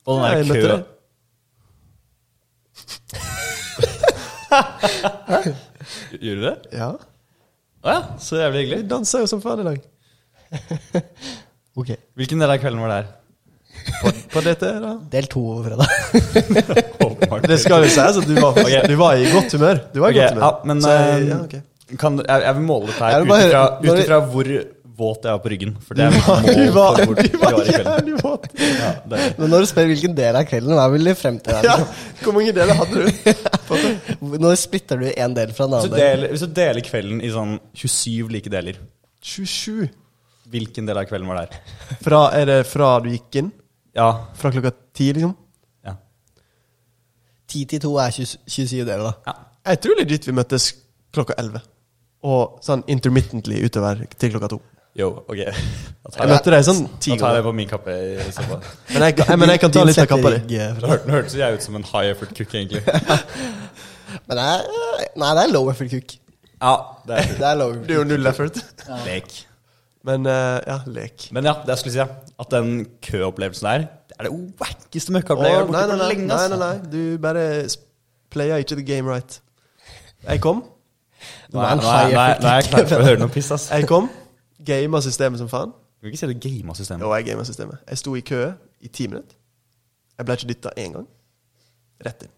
[0.06, 0.76] Og den der møtte.
[6.22, 6.56] Gjorde du det?
[6.72, 6.90] Ja.
[7.84, 8.88] Å ja, så jævlig Vi hyggelig.
[8.90, 9.84] dansa jo som faen i dag.
[11.76, 11.90] Ok.
[12.16, 13.08] Hvilken del av kvelden var det her?
[14.00, 14.92] På, på dette, da.
[15.12, 15.90] Del to fredag.
[17.50, 18.80] Det skal jo sies at du var, okay.
[18.88, 19.82] du var i godt humør.
[19.92, 20.46] Du var i okay, godt humør.
[20.46, 21.60] ja, men, Så eh, ja, okay.
[22.00, 24.48] Kan, jeg, jeg vil måle dette her ut ifra hvor
[24.96, 25.72] våt jeg var på ryggen.
[25.84, 28.46] For det er mitt Du var, for hvor du vi var var jævlig våt.
[28.60, 29.20] Ja, det.
[29.38, 31.58] Men når du spør hvilken del av kvelden, hva vil du frem til?
[31.66, 31.74] Ja.
[32.22, 33.30] Hvor mange deler hadde du?
[34.46, 36.06] Når splitter du en del fra en Hvis annen du, del?
[36.16, 38.78] deler, hvis du deler kvelden i sånn 27 like deler,
[39.26, 39.88] 27.
[40.54, 41.60] hvilken del av kvelden var der?
[42.04, 43.50] Fra, er det fra du gikk inn?
[43.96, 44.08] Ja.
[44.38, 45.34] Fra klokka ti, liksom?
[45.86, 45.96] ja.
[47.52, 49.36] 10 til 2 er 20, 27 deler, da.
[49.66, 50.70] Jeg tror legit vi møttes
[51.14, 51.60] klokka elleve.
[52.26, 54.58] Og sånn intermittently utover til klokka to.
[54.96, 55.40] Jo, ok.
[56.06, 58.28] Da Jeg tar jeg, møtte deg sånn ti da tar jeg på min kappe i
[58.32, 58.60] så fall.
[58.94, 60.56] Men jeg, kan- men jeg kan ta litt av kappa di.
[60.60, 62.82] eh, hørte- hørtes jeg ut som en high effort cook, egentlig.
[64.28, 64.62] Men det er,
[65.18, 66.14] nei, det er low effort cook.
[66.62, 66.74] Ja,
[67.08, 68.60] det er Det er low Det er jo null effort.
[69.04, 69.34] lek.
[70.06, 71.26] Men uh, ja, lek.
[71.34, 72.06] Men ja, det jeg skulle si, ja.
[72.40, 72.70] At den
[73.02, 74.32] køopplevelsen der, det er det
[74.62, 76.28] wackeste møkkaopplegget jeg har vært borti på lenge.
[76.30, 76.76] nei, nei, nei.
[76.92, 77.46] Du bare
[78.32, 79.40] player ikke the game right.
[80.30, 80.62] Jeg kom,
[81.50, 83.50] Nå er, nå, er, nå, er, nå er jeg klar for å høre noe piss,
[83.54, 83.66] ass.
[83.74, 84.06] jeg kom,
[84.66, 85.72] gama systemet som faen.
[85.96, 87.04] Du kan ikke si det gamer systemet.
[87.06, 87.78] Jo, jeg gamer systemet.
[87.88, 88.40] Jeg sto i kø
[88.80, 89.36] i ti minutter.
[90.18, 91.08] Jeg ble ikke dytta én gang.
[92.06, 92.32] Rett inn.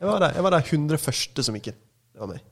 [0.00, 1.44] Jeg var der, jeg var der 101.
[1.44, 1.80] som gikk inn.
[2.12, 2.44] Det var meg.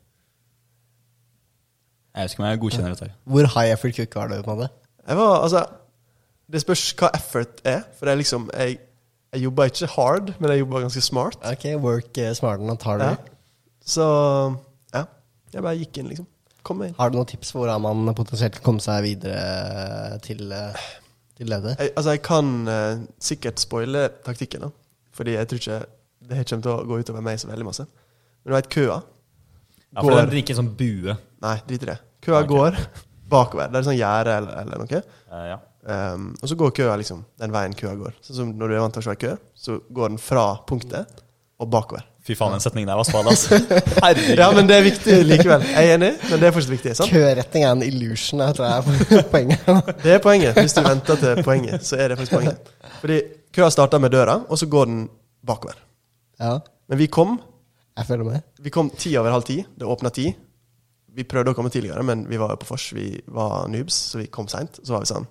[2.14, 3.08] Jeg husker meg, jeg godkjenner dette.
[3.10, 3.14] her.
[3.24, 4.42] Hvor high effort cook var du?
[4.42, 4.68] på det?
[5.08, 5.66] Jeg var, altså
[6.52, 7.82] Det spørs hva effort er.
[7.98, 8.78] For det er liksom Jeg,
[9.32, 11.38] jeg jobba ikke hard, men jeg jobba ganske smart.
[11.52, 13.06] Ok, work uh, smarten og tar det.
[13.06, 13.16] Ja.
[13.84, 14.06] Så
[14.94, 15.04] ja.
[15.52, 16.26] Jeg bare gikk inn, liksom.
[16.64, 16.98] Kom meg inn.
[16.98, 20.86] Har du noen tips for hvordan man potensielt kan komme seg videre til, uh,
[21.36, 21.76] til leder?
[21.76, 24.70] Jeg, altså, jeg kan uh, sikkert spoile taktikken, da.
[25.14, 25.82] Fordi jeg tror ikke
[26.24, 27.84] det kommer til å gå utover meg så veldig masse.
[27.86, 28.96] Men du veit køa?
[29.94, 31.18] Ja, for den Går drikker sånn bue.
[31.44, 31.98] Nei, drit i det.
[32.24, 32.50] Køa okay.
[32.50, 32.80] går
[33.34, 33.68] bakover.
[33.70, 35.04] Det er sånn gjerde eller, eller noe.
[35.28, 35.60] Uh, ja.
[35.84, 38.16] Um, og så går køa liksom den veien køa går.
[38.24, 41.20] Sånn som når du er vant til å se kø, så går den fra punktet
[41.60, 42.06] og bakover.
[42.24, 43.58] Fy faen, den setningen der var spad, altså.
[44.04, 44.38] Herregud.
[44.40, 45.64] Ja, men det er viktig likevel.
[45.74, 46.94] Jeg er enig, men det er fortsatt viktig.
[46.96, 47.12] sant?
[47.12, 48.76] Køretting er en illusion, jeg tror jeg
[49.18, 49.90] er poenget.
[50.00, 50.54] Det er poenget.
[50.56, 52.70] Hvis du venter til poenget, så er det faktisk poenget.
[53.02, 53.18] Fordi
[53.54, 55.02] køa starter med døra, og så går den
[55.46, 55.76] bakover.
[56.40, 56.56] Ja,
[56.88, 57.36] Men vi kom
[57.94, 58.40] jeg føler meg.
[58.64, 59.60] Vi kom ti over halv ti.
[59.78, 60.24] Det åpna ti.
[61.14, 62.88] Vi prøvde å komme tidligere, men vi var jo på Fors.
[62.96, 64.80] Vi var noobs, så vi kom seint.
[64.82, 65.26] Så var vi sånn.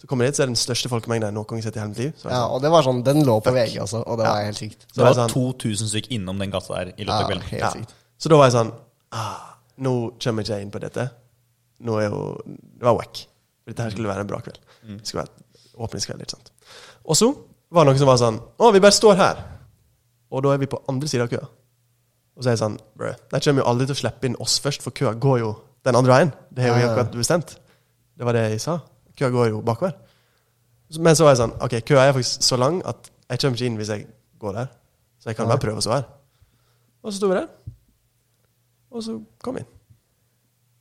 [0.00, 1.76] Så kommer vi dit, så er det den største folkemengden jeg noen gang har sett
[1.76, 2.12] i hele mitt liv.
[2.16, 3.52] Så var Ja, sånn, og det var sånn, Den lå på.
[3.52, 4.00] VG altså.
[4.06, 4.86] og det var helt sykt.
[4.88, 7.48] så Det var var sånn, 2000 stykk innom den gata der i løpet av kvelden.
[7.50, 7.72] helt ja.
[8.18, 8.72] Så da var jeg sånn
[9.12, 11.10] ah, Nå kommer ikke jeg inn på dette.
[11.84, 13.20] Nå er jo Det var wack.
[13.62, 14.58] For Dette her skulle være en bra kveld.
[14.96, 16.20] Det skulle være åpningskveld.
[16.24, 16.50] ikke sant?
[17.04, 17.28] Og så
[17.70, 19.44] var det noen som var sånn Å, vi bare står her.
[20.32, 21.46] Og da er vi på andre sida av køa.
[22.38, 24.58] Og så er jeg sånn Brø, de kommer jo aldri til å slippe inn oss
[24.62, 25.54] først, for køa går jo
[25.86, 26.30] den andre veien.
[26.54, 27.56] Det har jo Ja, akkurat bestemt.
[28.18, 28.78] Det var det jeg sa.
[29.18, 29.96] Køa går jo bakover.
[30.98, 33.66] Men så var jeg sånn Ok, køa er faktisk så lang at jeg kommer ikke
[33.66, 34.06] inn hvis jeg
[34.40, 34.70] går der.
[35.18, 36.06] Så jeg kan bare prøve å stå her.
[37.02, 37.48] Og så sto vi der.
[38.94, 39.70] Og så kom vi inn.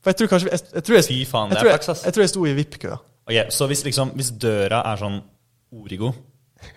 [0.01, 2.15] For jeg tror kanskje Jeg, jeg, tror, jeg, Fy faen, jeg, det er jeg, jeg
[2.15, 2.97] tror jeg sto i VIP-køa.
[3.27, 5.17] Ok, Så hvis, liksom, hvis døra er sånn
[5.75, 6.13] Origo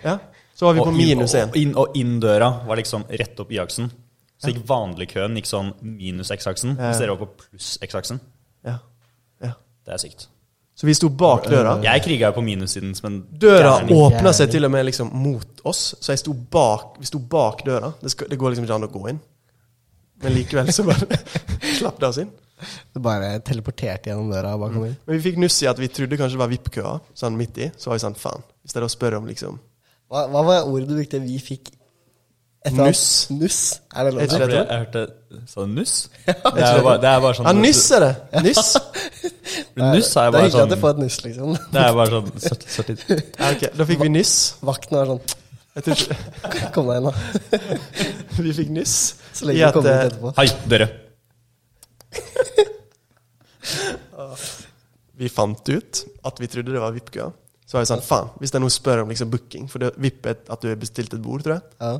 [0.04, 0.18] Ja.
[0.56, 1.52] Så var vi på minus og, én.
[1.56, 3.86] inn, og inn døra var liksom rett opp Y-aksen.
[4.40, 6.92] Så gikk vanlig køen gikk sånn minus X-aksen, Ja.
[6.94, 8.20] så dere var på pluss X-aksen.
[8.64, 8.78] Ja.
[9.44, 9.52] ja.
[9.84, 10.28] Det er sykt.
[10.80, 11.74] Så vi sto bak døra.
[11.84, 15.60] Jeg kriga jo på minussiden Men en Døra åpna seg til og med liksom mot
[15.68, 17.90] oss, så jeg sto bak, vi sto bak døra.
[18.00, 19.18] Det, skal, det går liksom ikke an å gå inn.
[20.22, 21.18] Men likevel så bare
[21.78, 22.30] slapp det oss inn.
[22.94, 24.96] Det bare teleporterte gjennom døra bakom bare.
[25.04, 27.68] Men vi fikk nuss i at vi trodde kanskje det var VIP-køa, sånn midt i.
[27.76, 28.44] Så var vi sånn, faen.
[28.64, 29.60] Hvis å spør om liksom
[30.10, 31.20] Hva, hva var ordet du brukte?
[31.22, 31.70] Vi fikk
[32.68, 33.30] Nuss.
[33.30, 33.80] Nuss?
[33.96, 35.02] Er det lov Er fordi jeg, jeg hørte
[35.48, 35.92] Sa du nuss?
[36.26, 38.10] Det er jo bare, det er bare sånn Ja, nuss er det!
[38.44, 38.68] Nuss.
[39.80, 41.54] Nuss er Det er bare hyggelig sånn at du får et nuss, liksom.
[41.72, 43.22] Det er bare sånn 70, 70.
[43.40, 44.34] Ja, ok, Da fikk vi nyss.
[44.68, 45.22] Vakten var sånn
[45.80, 45.82] Jeg
[46.76, 47.14] Kom deg inn, da.
[48.36, 48.94] Vi fikk nyss
[49.32, 50.28] Så lenge du at kommer ut eh, etterpå.
[50.36, 50.90] Hei, dere.
[55.20, 57.32] vi fant ut at vi trodde det var VIP-køa.
[57.64, 59.92] Så var vi sånn, faen, hvis det er noen spør om liksom booking, for det,
[60.00, 61.92] VIP er at du har bestilt et bord, tror jeg, Ja.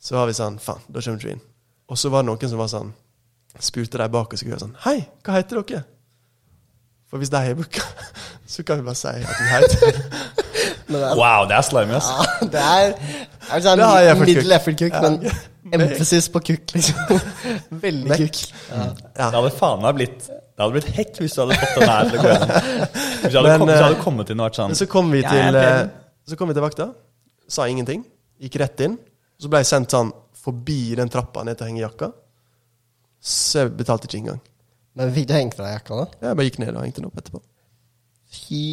[0.00, 1.42] Så var vi sånn, faen, da kommer du inn.
[1.90, 2.92] Og så var det noen som var sånn,
[3.60, 5.82] spurte de bak oss og sånn, hei, hva heter dere?
[7.10, 7.84] For hvis de har booka,
[8.52, 10.00] så kan vi bare si at vi heter
[11.00, 12.10] er, Wow, det er slimy, ass.
[12.10, 12.92] ja, det er,
[13.50, 15.10] er sånn middel effort kukk, Ja.
[15.10, 15.30] men
[15.90, 17.20] emphasis på kukk, liksom.
[17.82, 18.40] Veldig kukk.
[18.70, 18.86] Ja.
[18.86, 19.26] Ja.
[19.26, 22.08] Det hadde faen meg blitt Det hadde blitt hekk hvis du hadde fått den her
[22.08, 22.50] til å gå gjennom.
[23.20, 24.80] Hvis du hadde, Men, kom, hvis du eh, hadde kommet inn og vært sånn Men
[24.80, 25.78] så kom vi til, eh,
[26.30, 26.88] så kom vi til vakta,
[27.50, 28.02] sa ingenting,
[28.42, 28.98] gikk rett inn.
[29.40, 32.10] Så ble jeg sendt sånn forbi den trappa ned til hengejakka.
[33.20, 34.40] Så jeg betalte ikke engang.
[34.96, 36.06] Men fikk du hengt deg jakka, da?
[36.26, 37.40] Jeg bare gikk ned og hengte den opp etterpå.
[38.30, 38.64] Fy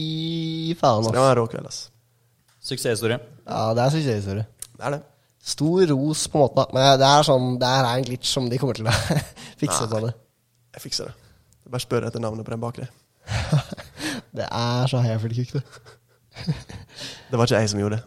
[0.80, 1.80] faen, Så det var en rå kveld, ass.
[2.67, 3.19] Suksesshistorie.
[3.47, 4.47] Ja, det er suksesshistorie.
[4.77, 5.01] Det er det.
[5.47, 6.65] Stor ros, på en måte.
[6.75, 8.95] Men det er sånn, det her er en glitch som de kommer til å
[9.62, 9.91] fikse Nei.
[9.93, 10.13] på det.
[10.77, 11.15] Jeg fikser det.
[11.63, 12.89] Jeg bare spør etter navnet på den bakre.
[14.38, 16.56] Det er så heavy kukk, det.
[17.32, 18.06] Det var ikke jeg som gjorde det,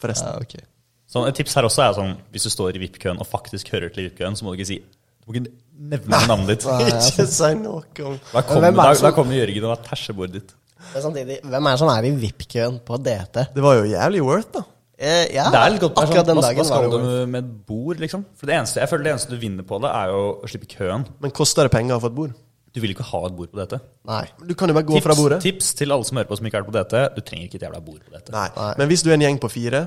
[0.00, 0.30] forresten.
[0.32, 0.75] Ja, ok.
[1.06, 3.92] Sånn, et tips her også er sånn hvis du står i VIP-køen og faktisk hører
[3.94, 6.66] til VIP-køen, så må du ikke si Du må ikke nevne navnet ditt.
[6.66, 10.54] Nei, ikke si noe om Da kommer, er kommer Jørgen og har bordet ditt.
[10.92, 13.46] Men samtidig, hvem er det som er i VIP-køen på DT?
[13.54, 14.64] Det var jo jævlig worth, da.
[14.96, 17.48] Eh, ja, Det er litt godt akkurat sånn, den dagen hva skal du med et
[17.68, 18.22] bord, liksom?
[18.38, 20.70] For det eneste, Jeg føler det eneste du vinner på det, er jo å slippe
[20.72, 21.04] køen.
[21.20, 22.32] Men koster det penger å få et bord?
[22.72, 23.80] Du vil ikke ha et bord på dette.
[24.08, 24.24] Nei.
[24.44, 25.40] Du kan jo bare gå fra bordet.
[25.44, 27.02] tips til alle som hører på som ikke er på dette.
[27.16, 28.32] Du trenger ikke et jævla bord på dette.
[28.32, 28.48] Nei.
[28.56, 28.72] Nei.
[28.76, 29.86] Men hvis du er en gjeng på fire,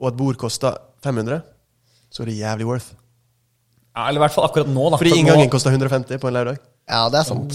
[0.00, 1.42] og et bord kosta 500,
[2.10, 2.92] så er det jævlig worth.
[3.96, 4.96] Ja, eller i hvert fall akkurat nå, da.
[5.00, 6.58] Fordi inngangen nå, kosta 150 på en lørdag.
[6.88, 7.52] Ja, det er sant.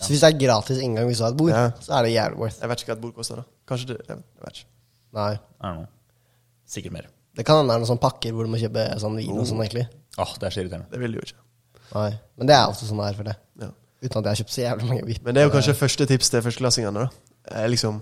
[0.00, 1.70] Så hvis det er gratis inngang hvis du har et bord, Ja.
[1.82, 2.60] så er det jævlig worth.
[2.60, 3.44] Jeg vet ikke hva et bord koster, da.
[3.68, 4.68] Kanskje det Jeg vet ikke.
[5.18, 5.32] Nei.
[5.62, 5.86] Er noe.
[6.66, 7.06] Sikkert mer.
[7.36, 9.46] Det kan hende det er noen sånne pakker hvor du må kjøpe sånn vin og
[9.46, 9.88] sånn, egentlig.
[10.18, 10.90] Åh, det er så irriterende.
[10.90, 11.40] Det vil du jo ikke.
[11.94, 12.10] Nei.
[12.38, 13.36] Men det er ofte sånn det er for det.
[13.60, 13.68] Ja.
[14.02, 15.24] Uten at jeg har kjøpt så jævlig mange VIP.
[15.26, 16.94] Men det er jo kanskje første tips til førsteklassingene.
[17.04, 17.08] da.
[17.64, 18.00] Er liksom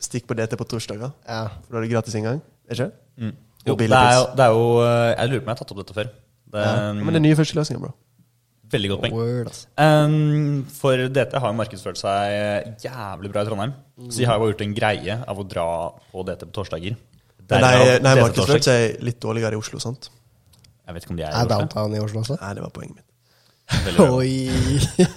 [0.00, 1.48] Stikk på DT på torsdager, Ja.
[1.66, 2.40] for da er det gratis inngang.
[2.68, 2.92] Er ikke det?
[3.18, 3.34] Mm.
[3.66, 5.72] Jo, det er, jo, det er jo eh, Jeg lurer på om jeg har tatt
[5.74, 6.12] opp dette før.
[6.48, 6.92] Det Ja.
[6.96, 7.94] Men det er nye førsteløsninger, bro.
[8.68, 9.50] Veldig godt poeng.
[9.80, 13.72] Um, for DT har jo markedsført seg jævlig bra i Trondheim.
[14.10, 15.66] Så de har jo gjort en greie av å dra
[16.12, 16.98] på DT på torsdager.
[17.48, 17.72] Der nei,
[18.04, 20.10] nei markedsført seg litt dårligere i Oslo, sant?
[20.84, 21.54] Jeg vet ikke om de er i Er Oslo.
[21.54, 22.36] downtown i Oslo også?
[22.42, 23.06] Nei, det var poenget mitt.
[24.04, 24.48] Oi!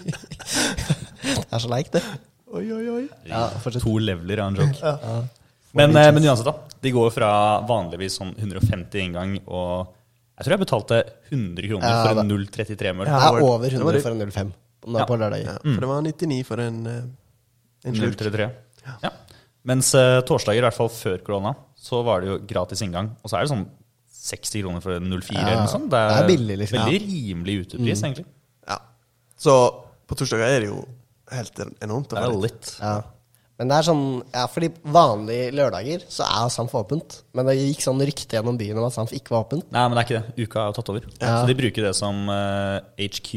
[1.24, 2.04] det er så leik, det.
[2.52, 3.04] Oi, oi, oi.
[3.28, 3.46] Ja.
[3.80, 4.96] To leveler av en joke.
[5.74, 6.54] Men, eh, men uansett, da.
[6.82, 7.32] De går fra
[7.68, 9.88] vanligvis sånn 150 inngang og
[10.42, 10.98] Jeg tror jeg betalte
[11.30, 13.06] 100 kroner Ja, for en 033-møl.
[13.06, 13.18] Ja.
[13.30, 14.02] er over Det var 100 det.
[14.02, 14.54] for en 05
[14.88, 15.06] nå Ja.
[15.06, 15.44] på lørdag.
[15.46, 17.04] Ja, for det var 99 for en, eh,
[17.86, 18.52] en 033.
[19.04, 19.10] Ja.
[19.64, 23.12] Mens uh, torsdager, i hvert fall før korona, så var det jo gratis inngang.
[23.22, 23.68] Og så er det sånn
[24.10, 25.90] 60 kroner for en 04 Ja, eller noe sånt.
[25.92, 26.80] Det det er billig, liksom.
[26.82, 28.26] Veldig rimelig utepris, egentlig.
[28.68, 28.80] Ja.
[29.38, 29.54] Så
[30.08, 30.82] på torsdager er det jo
[31.32, 32.10] helt enormt.
[32.10, 32.78] Det er litt.
[32.82, 32.96] Ja.
[33.62, 37.20] Men det er sånn Ja, fordi vanlige lørdager så er Samf åpent.
[37.38, 39.68] Men det gikk sånn rykte gjennom byen om at Samf ikke var åpent.
[39.70, 40.48] Nei, men det er ikke det.
[40.48, 41.06] Uka er jo tatt over.
[41.22, 41.36] Ja.
[41.36, 43.30] Så de bruker det som uh, HQ.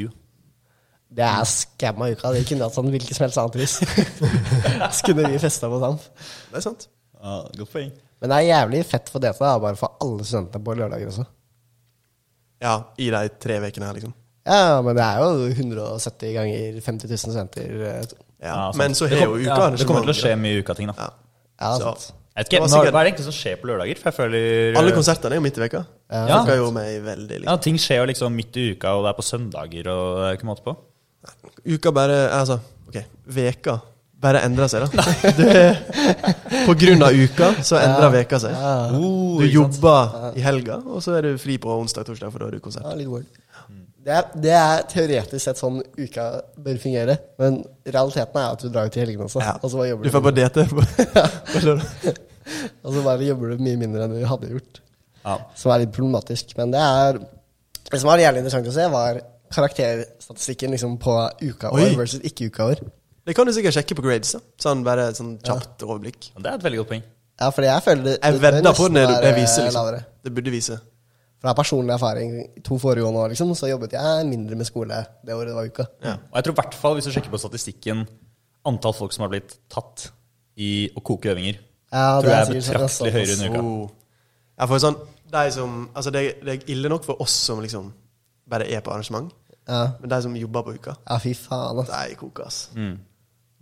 [1.14, 2.32] Det er skamma, uka.
[2.32, 3.76] De kunne hatt sånn hvilket som helst annet vis.
[4.96, 6.08] Så kunne vi festa på Samf.
[6.48, 6.88] Det er sant.
[7.20, 7.92] Ja, Godt poeng.
[8.24, 11.28] Men det er jævlig fett for da, bare for alle studentene på lørdager også.
[12.64, 14.16] Ja, i de tre ukene her, liksom.
[14.48, 18.14] Ja, men det er jo 170 ganger 50 000 studenter.
[18.44, 18.54] Ja.
[18.60, 18.66] Ja.
[18.78, 20.94] Men så har jo jo ja, uka Det kommer til å skje mye uka-ting, da.
[20.98, 21.10] Ja.
[21.60, 22.12] Ja, Så- sant.
[22.34, 23.98] Jeg vet ikke, hva, er det egentlig som skjer på lørdager?
[24.02, 25.84] For jeg føler Alle konsertene er jo midt i veka.
[26.10, 26.40] Ja.
[26.42, 27.36] Fucka jo meg veldig.
[27.36, 27.60] Ja, Liksom.
[27.62, 30.38] Ting skjer jo liksom midt i uka, og det er på søndager, og det er
[30.40, 30.74] ikke måte på.
[31.64, 33.80] Uka bare Altså, ok, veka
[34.24, 35.02] bare endrer seg, da.
[35.38, 35.62] Det,
[36.66, 38.50] på grunn av uka så endrer veka seg.
[38.56, 42.48] Ja, Du jobber i helga, og så er du fri på onsdag torsdag, for da
[42.48, 42.82] har du konsert.
[42.88, 43.40] ja litt.
[44.04, 46.24] Det det er teoretisk sett sånn uka
[46.60, 49.40] bør fungere, men realiteten er at du drar ut i helgene også.
[49.40, 49.54] Ja.
[49.62, 50.84] Og så bare jobber Du får bare det på.
[52.84, 54.82] Og så bare jobber du mye mindre enn du hadde gjort.
[55.24, 55.38] Ja.
[55.56, 56.52] Som er litt problematisk.
[56.58, 57.22] Men det er
[57.88, 59.20] Det som var jævlig interessant å se, var
[59.54, 61.14] karakterstatistikken liksom på
[61.44, 61.90] ukaår Oi.
[61.96, 62.80] versus ikke-ukaår.
[63.24, 64.34] Det kan du sikkert sjekke på grades.
[64.36, 66.32] da Sånn bare sånn kjapt overblikk.
[66.36, 67.04] Det er et veldig godt poeng.
[67.40, 69.78] Ja, fordi jeg føler det, Jeg det vedder på den, det, det viser, liksom.
[69.80, 70.04] lavere.
[70.24, 70.78] Det burde vise.
[71.44, 75.34] Fra personlig erfaring i to foregående år liksom, så jobbet jeg mindre med skole det
[75.36, 75.84] året det var uka.
[76.00, 76.14] Ja.
[76.30, 78.06] Og jeg tror i hvert fall, hvis du sjekker på statistikken,
[78.64, 80.06] antall folk som har blitt tatt
[80.56, 81.58] i å koke øvinger,
[81.92, 83.60] Ja, tror jeg er betraktelig sånn, høyere enn uka.
[83.60, 83.90] Oh.
[84.56, 84.96] Ja, for sånn,
[85.34, 87.90] de som, altså det, det er ille nok for oss som liksom
[88.48, 89.32] bare er på arrangement,
[89.68, 89.82] Ja.
[90.00, 91.92] men de som jobber på uka, ja, fy faen, ass.
[91.92, 92.58] de koker, ass.
[92.76, 92.94] Mm.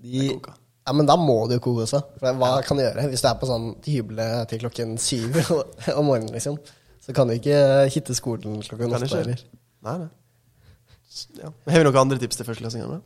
[0.02, 0.54] De, koker.
[0.86, 2.00] ja, men da må du jo koke også.
[2.20, 5.38] For hva kan du gjøre hvis du er på sånn hyble til klokken syv
[5.98, 6.58] om morgenen, liksom?
[7.02, 7.56] Så kan du ikke
[7.90, 9.40] hitte skolen klokken åtte heller.
[9.82, 10.10] Nei, nei.
[11.40, 11.50] Ja.
[11.68, 13.00] Har vi noen andre tips til førsteklassingene?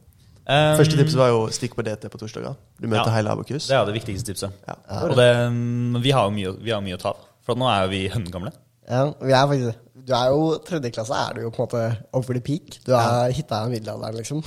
[0.46, 2.54] Um, Første tips var jo stikk på DT på torsdager.
[2.78, 3.16] Du møter Ja.
[3.16, 3.66] hele Abokus.
[3.66, 4.52] Det er det viktigste tipset.
[4.68, 4.76] Ja.
[5.08, 7.24] Og det, mm, vi, har jo mye, vi har mye å ta av.
[7.42, 8.52] For nå er jo vi høngamle.
[8.88, 9.80] Ja, vi er faktisk.
[10.06, 12.78] Du er jo tredje klasse, er du jo på en måte over the peak.
[12.86, 14.44] Du har hitta middelalderen, liksom.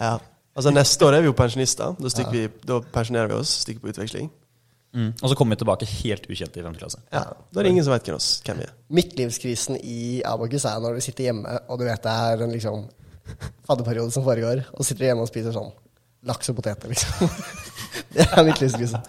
[0.00, 0.18] Ja.
[0.56, 1.94] Altså Neste år er vi jo pensjonister.
[2.00, 2.30] Da, ja.
[2.32, 4.30] vi, da pensjonerer vi oss, stikker på utveksling.
[4.96, 6.76] Og så kommer vi tilbake helt ukjente i 5.
[6.80, 7.00] klasse.
[7.12, 7.24] Ja.
[7.52, 8.74] Da er det ingen som vet hvem, oss, hvem vi er.
[8.98, 12.86] Midtlivskrisen i Abakus er når du sitter hjemme, og du vet det er en liksom
[13.66, 15.72] fadderperiode som foregår, og sitter hjemme og spiser sånn
[16.26, 17.28] laks og poteter, liksom.
[18.16, 19.04] Det er midtlivskrisen.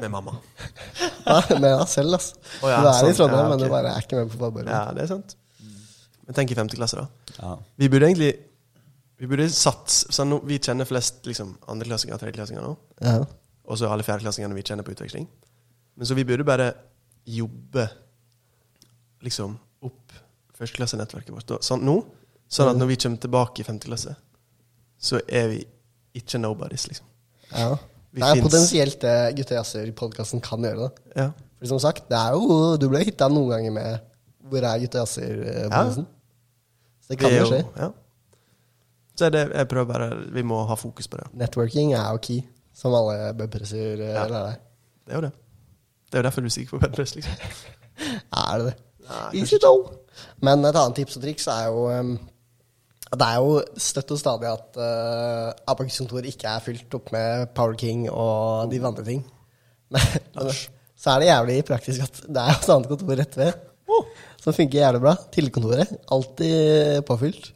[0.00, 0.34] Med mamma.
[1.26, 2.38] Ja, med deg selv, altså.
[2.62, 3.18] Oh, ja, du er i sånn.
[3.18, 4.72] Trondheim, Ja, men du bare er ikke med på fadderperioden.
[4.72, 5.36] Ja, det er sant.
[6.22, 7.36] Men tenk i femte klasse, da.
[7.38, 7.52] Ja.
[7.82, 8.32] Vi burde egentlig
[9.22, 12.72] Vi burde satt sånn, Vi kjenner flest liksom andreklassinger og tredjeklassinger nå.
[13.04, 13.20] Ja.
[13.72, 15.24] Og så alle fjerdeklassingene vi kjenner på utveksling.
[15.96, 16.70] Men så vi burde bare
[17.28, 17.86] jobbe
[19.24, 19.54] liksom
[19.86, 20.12] opp
[20.58, 21.96] førsteklassenettverket vårt sånn nå.
[22.52, 24.12] Sånn at når vi kommer tilbake i femte klasse,
[25.02, 25.60] så er vi
[26.20, 27.06] ikke nobodies, liksom.
[27.56, 27.70] ja.
[28.12, 30.90] Vi Det er finnes- potensielt det Gutter Jazzer-podkasten kan gjøre, da.
[31.16, 31.30] Ja.
[31.58, 34.00] For som sagt, det er jo Du ble hitta noen ganger med
[34.50, 36.04] Hvor er Gutter Jazzer-podkasten?
[37.00, 37.62] Så det kan jo skje.
[37.78, 37.88] Ja.
[39.16, 41.26] Så det, jeg prøver bare Vi må ha fokus på det.
[41.32, 42.42] Networking er jo key,
[42.76, 44.26] som alle bubpresser eh, Ja.
[44.26, 44.60] lærer deg.
[45.06, 45.32] Det er jo det.
[46.08, 47.32] Det er jo derfor du stikker på bedpress, liksom.
[48.42, 48.76] Er det det?
[49.08, 49.92] Nei, Easy though.
[50.44, 52.12] Men et annet tips og triks er jo um,
[53.12, 57.50] Det er jo støtt og stadig at uh, Abakus kontor ikke er fylt opp med
[57.56, 59.24] Power King og de andre ting.
[59.92, 60.54] Men,
[60.96, 63.52] så er det jævlig praktisk at det er et annet kontor rett ved
[64.42, 65.14] som funker jævlig bra.
[65.34, 65.90] Tilkontoret.
[66.10, 67.52] Alltid påfylt.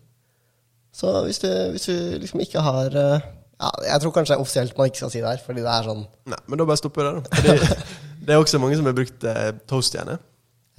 [0.95, 3.25] Så hvis du, hvis du liksom ikke har uh,
[3.61, 6.03] ja, Jeg tror kanskje offisielt man ikke skal si det her, fordi det er sånn
[6.33, 7.37] Nei, men da bare stopper vi der, da.
[7.37, 10.19] Fordi det er også mange som har brukt eh, toastjerne.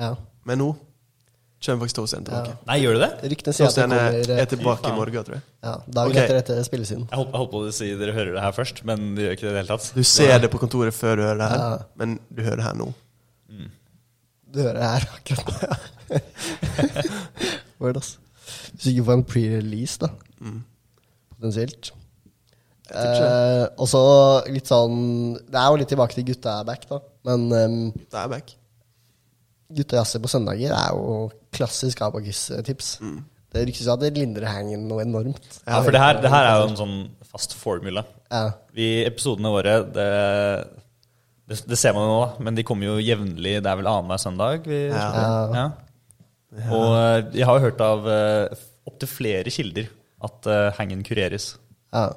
[0.01, 0.11] ja.
[0.47, 0.67] Men nå
[1.65, 2.51] kommer faktisk toastjerne tilbake.
[2.53, 2.57] Ja.
[2.69, 3.07] Nei, gjør du det?
[3.33, 5.43] Ryktene sier at det Toastjerne kommer er uh, tilbake i morgen, tror jeg.
[5.65, 6.19] ja, dagen Ok.
[6.21, 7.07] etter dette spillesiden.
[7.09, 9.33] Jeg holdt, jeg håper du sier si dere hører det her først, men de gjør
[9.35, 9.87] ikke det i det hele tatt.
[9.97, 11.79] Du ser det på kontoret før du hører det her, Ja.
[11.99, 12.87] men du hører det her nå.
[14.53, 16.21] Du hører det her akkurat nå.
[17.81, 18.13] Word, ass.
[18.77, 20.11] Hvis du ikke får en pre-release, da.
[20.39, 20.61] Mm.
[21.35, 21.91] Potensielt.
[22.95, 24.01] Eh, og så
[24.47, 26.99] litt sånn Det er jo litt tilbake til gutta er back, da.
[27.27, 28.53] Men um, Det er back.
[29.75, 31.17] gutta jazzer på søndager er jo
[31.51, 32.93] klassisk Abakus-tips.
[33.03, 33.17] Mm.
[33.51, 35.47] Det ryktes jo at det lindrer hangen noe enormt.
[35.65, 36.97] Ja, for det her, det her er jo en sånn
[37.27, 38.03] fast formula.
[38.31, 38.51] Ja.
[38.75, 40.07] Vi, episodene våre det,
[41.47, 43.57] det, det ser man jo nå, da, men de kommer jo jevnlig.
[43.63, 44.67] Det er vel annenhver søndag?
[44.67, 45.09] Vi, Ja.
[45.55, 45.67] ja.
[46.71, 46.93] Og
[47.33, 49.89] vi jeg har jo hørt av uh, opptil flere kilder
[50.23, 51.55] at uh, hangen kureres.
[51.93, 52.07] ja.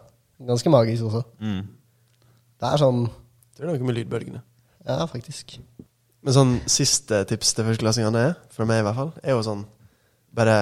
[0.49, 1.23] Ganske magisk også.
[1.43, 1.63] Mm.
[2.61, 3.05] Det er sånn
[3.57, 4.43] Det er noe med lydbølgene.
[4.89, 5.59] Ja, faktisk.
[6.25, 9.65] Men sånn siste tips til førsteklassingene er, for meg i hvert fall, er jo sånn
[10.37, 10.57] Bare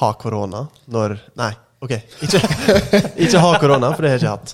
[0.00, 1.50] ha korona når Nei,
[1.82, 1.96] OK.
[2.24, 2.40] Ikke,
[3.24, 4.52] ikke ha korona, for det har jeg ikke hatt.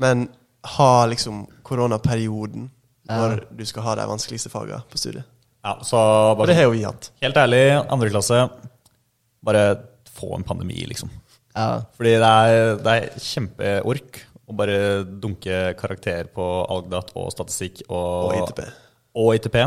[0.00, 0.26] Men
[0.74, 2.70] ha liksom koronaperioden
[3.04, 5.28] når du skal ha de vanskeligste fagene på studiet.
[5.64, 7.10] Ja, så bare, for det har jo vi hatt.
[7.24, 8.40] Helt ærlig, andre klasse,
[9.44, 9.64] bare
[10.14, 11.12] få en pandemi, liksom.
[11.54, 11.66] Ja.
[11.96, 14.78] Fordi det er, det er kjempeork å bare
[15.22, 18.64] dunke karakter på Algdat og statistikk og, Og ITP.
[19.22, 19.58] Og ITP.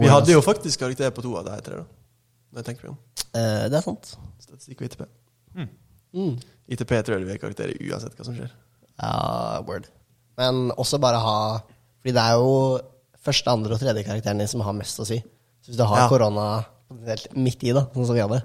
[0.00, 1.84] Vi hadde jo faktisk karakter på to av de tre, da.
[2.54, 3.00] Når jeg tenker meg om.
[3.34, 4.14] Eh, det er sant.
[4.40, 5.04] Statistikk og ITP.
[6.14, 6.36] Mm.
[6.70, 8.52] ITP tror jeg du er karakter i uansett hva som skjer.
[9.02, 9.88] Ja, word.
[10.38, 11.36] Men også bare ha
[11.98, 12.52] Fordi det er jo
[13.24, 15.16] første, andre og tredje karakteren din som har mest å si.
[15.64, 16.08] Så hvis du har Ja.
[16.12, 16.46] korona
[17.34, 18.42] midt i, da, sånn som vi hadde,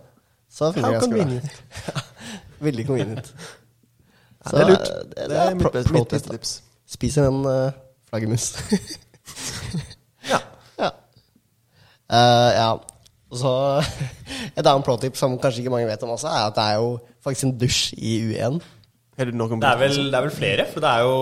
[0.49, 1.43] så funker det How ganske
[1.91, 2.03] bra.
[2.61, 3.33] Veldig convenient.
[4.47, 4.89] Så, det er lurt.
[4.89, 6.51] Det, Det, er mitt pro mitt beste tips.
[6.89, 7.71] Spiser en uh,
[8.09, 8.53] flaggermus.
[10.29, 10.39] Ja.
[10.79, 10.89] ja.
[12.09, 12.69] Uh, ja.
[13.29, 13.51] Så
[14.57, 16.79] Et annet pro tip som kanskje ikke mange vet om også, er at det er
[16.81, 16.89] jo
[17.23, 18.59] faktisk en dusj i U1.
[19.19, 21.15] Har du Det er, vel, det er vel flere, for det er jo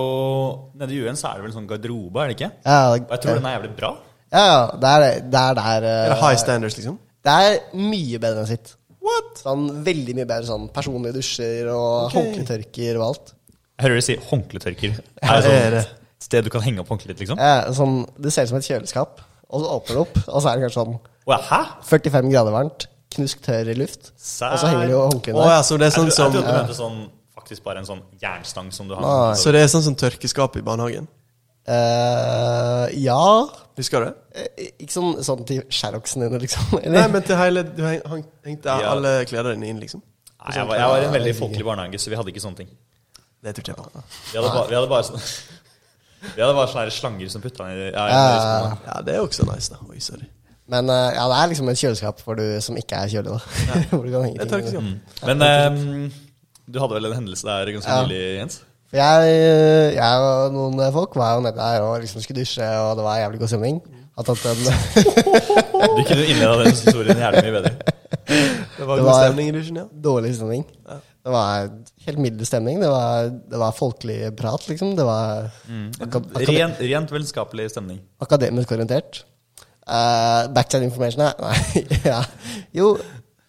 [0.78, 2.50] Nede i UN så er det vel en sånn garderobe, er det ikke?
[2.62, 3.90] Ja, Og jeg tror den er jævlig bra.
[4.32, 6.98] ja, ja, det er er der eh, Er det high standards, liksom?
[7.24, 8.76] Det er mye bedre enn sitt.
[9.08, 9.42] What?
[9.42, 12.18] Sånn Veldig mye bedre sånn personlige dusjer og okay.
[12.18, 13.34] håndkletørker og alt.
[13.78, 15.00] Jeg hører du si håndkletørker.
[15.22, 17.38] Er det sånn et sted du kan henge opp håndkleet liksom?
[17.38, 20.50] Ja, sånn, det ser ut som et kjøleskap, og så åpner det opp, og så
[20.50, 20.96] er det kanskje sånn
[21.28, 21.60] hæ?
[21.86, 24.56] 45 grader varmt, knusk tørr luft, Sær.
[24.56, 25.52] og så henger det jo håndkleet der.
[25.52, 26.98] ja, så det er sånn som jeg trodde du mente sånn
[27.38, 29.04] faktisk bare en sånn jernstang som du har.
[29.06, 29.38] Nei.
[29.38, 31.06] Så det er sånn som tørkeskap i barnehagen?
[31.68, 33.24] Eh, ja
[33.78, 34.42] Husker du det?
[34.56, 36.78] Eh, Ikke sånn, sånn til Sherroxen dine, liksom.
[36.94, 38.94] Nei, men til hele Du hengte Ja.
[38.94, 40.00] alle klærne dine inn, liksom?
[40.38, 42.60] Nei, jeg, var, jeg var i en veldig folkelig barnehage, så vi hadde ikke sånne
[42.62, 42.68] ting.
[43.44, 44.02] Det tror jeg på.
[44.32, 45.22] Vi hadde, ba, vi hadde bare sånne
[46.36, 49.70] Vi hadde bare sånne slanger som putta ned ja, uh, ja, det er også nice,
[49.74, 49.78] da.
[49.92, 50.26] Oi, sorry.
[50.72, 53.82] Men uh, ja, det er liksom et kjøleskap for du som ikke er kjølig, da.
[53.92, 54.88] Hvor du kan henge ting.
[54.88, 54.96] Mm.
[55.28, 56.08] Men um,
[56.68, 58.02] du hadde vel en hendelse der ganske Ja.
[58.08, 58.58] nylig, Jens?
[58.88, 59.32] For jeg,
[59.98, 63.18] jeg og noen folk var jo nede der og liksom skulle dusje, og det var
[63.20, 63.80] jævlig god stemning.
[64.18, 67.72] Har tatt en Du kunne innleda den historien jævlig mye bedre.
[68.78, 69.84] Det var Det god stemning i dusjen, ja.
[70.08, 70.64] dårlig stemning.
[70.88, 71.68] Det var
[72.06, 72.80] helt middels stemning.
[72.82, 74.94] Det var, det var folkelig prat, liksom.
[74.96, 75.50] Det var
[76.00, 78.00] akad Rent, rent vennskapelig stemning.
[78.24, 79.22] akademisk orientert.
[79.88, 82.18] Uh, backside information er Nei, ja.
[82.76, 82.90] Jo,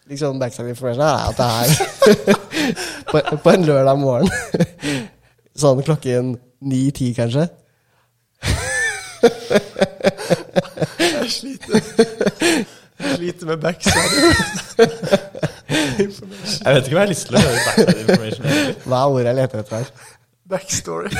[0.07, 2.37] liksom backside information er at det er
[3.11, 4.29] på, på en lørdag morgen
[5.59, 7.49] Sånn klokken ni-ti, kanskje.
[10.99, 11.81] Jeg sliter.
[12.99, 14.05] Jeg sliter med backside.
[15.99, 18.45] Jeg vet ikke om jeg har lyst til å høre backside information.
[18.85, 19.91] Hva er ordet jeg leter etter her?
[20.49, 21.11] Backstory.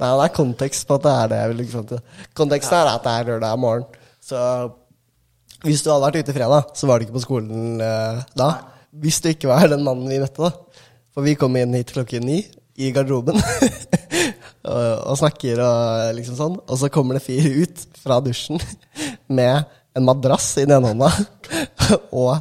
[0.00, 2.04] Nei, det er kontekst på at det er det jeg vil liksom til.
[2.38, 3.98] Konteksten er at det er lørdag morgen.
[4.22, 4.38] Så
[5.66, 8.52] hvis du hadde vært ute fredag, så var du ikke på skolen eh, da.
[9.02, 10.86] Hvis du ikke var den mannen vi møtte, da.
[11.10, 12.38] For vi kom inn hit klokken ni
[12.80, 13.36] i garderoben
[14.70, 16.56] og, og snakker og liksom sånn.
[16.66, 18.60] Og så kommer det fire ut fra dusjen
[19.40, 19.66] med
[19.96, 21.10] en madrass i den ene hånda
[22.22, 22.38] og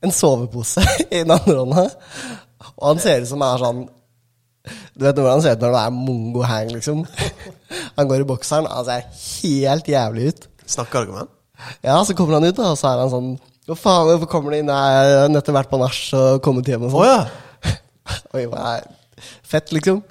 [0.00, 1.88] en sovepose i den andre hånda.
[2.76, 3.88] Og han ser ut som er sånn
[4.94, 6.98] du vet hvordan han ser ut når det er mongo hang, liksom.
[7.96, 9.06] Han går i bokseren, han ser
[9.40, 10.48] helt jævlig ut.
[10.68, 11.30] Snakker du med han?
[11.86, 13.30] Ja, så kommer han ut, da, og så er han sånn
[13.68, 14.72] Hva faen, hvorfor kommer du inn?
[14.72, 17.00] Jeg har nettopp vært på nach og kommet hjem og sånn.
[17.00, 17.76] Oh, ja.
[18.36, 18.88] Oi, hva er
[19.46, 20.02] Fett, liksom.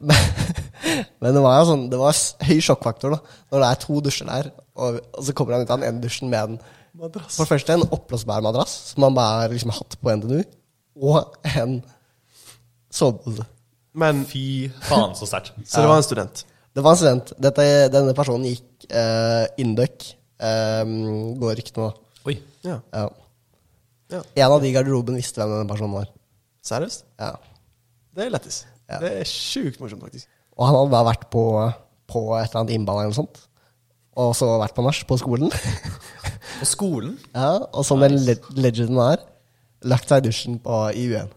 [0.00, 0.18] Men,
[1.22, 3.38] men det var jo sånn Det var høy sjokkfaktor, da.
[3.50, 6.04] Når det er to dusjer der, og, og så kommer han ut av den ene
[6.04, 7.38] dusjen med en Madrass.
[7.38, 10.42] For det første en oppblåsbar madrass, som han bare har liksom hatt på NTNU,
[11.08, 11.78] og en
[12.92, 13.46] sovepose.
[13.96, 15.56] Men Fy faen, så sterkt.
[15.68, 16.44] Så det var en student?
[16.72, 17.32] Det var en student.
[17.40, 20.12] Dette, denne personen gikk uh, Induc.
[20.42, 22.20] Um, går ryktene, nå.
[22.28, 22.36] Oi.
[22.66, 22.78] Ja.
[22.92, 23.08] Ja.
[24.12, 24.20] Ja.
[24.44, 26.08] En av de i garderoben visste hvem denne personen var.
[26.66, 27.06] Seriøst?
[27.20, 27.32] Ja.
[28.16, 28.62] Det er lættis.
[28.90, 28.98] Ja.
[29.00, 30.28] Det er sjukt morsomt, faktisk.
[30.58, 31.44] Og han hadde bare vært på,
[32.12, 33.40] på et eller annet innball eller noe sånt.
[34.20, 35.52] Og så vært på nach på skolen.
[36.62, 37.14] På skolen?
[37.34, 39.22] ja, og som den le legenden er,
[39.88, 41.30] lagt seg i dusjen på i UN.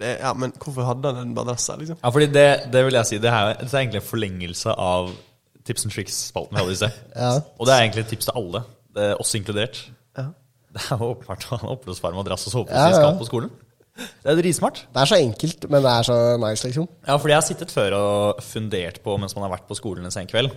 [0.00, 2.00] Det, ja, Men hvorfor hadde han den madrass liksom?
[2.00, 5.12] Ja, fordi det, det vil jeg si, det er, det er egentlig en forlengelse av
[5.68, 6.96] tips and tricks-spalten vi hadde i sted.
[7.26, 7.30] Ja.
[7.60, 8.64] Og det er egentlig et tips til alle,
[8.96, 9.78] det er oss inkludert.
[10.18, 10.26] Ja.
[10.74, 13.12] Det er jo åpenbart å ha en oppblåsbar madrass og sovepose Ja, ja.
[13.20, 13.52] på skolen.
[13.94, 14.80] Det er dritsmart.
[14.90, 16.88] Det er så enkelt, men det er så nice, liksom.
[17.06, 20.04] Ja, fordi jeg har sittet før og fundert på mens man har vært på skolen
[20.08, 20.50] en sen kveld.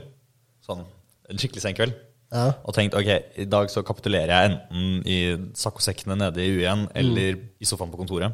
[0.65, 0.81] Sånn
[1.29, 1.93] en skikkelig sen kveld.
[2.33, 2.47] Ja.
[2.67, 5.17] Og tenkt ok, i dag så kapitulerer jeg enten i
[5.55, 8.33] saccosekkene nede i U1 eller i sofaen på kontoret.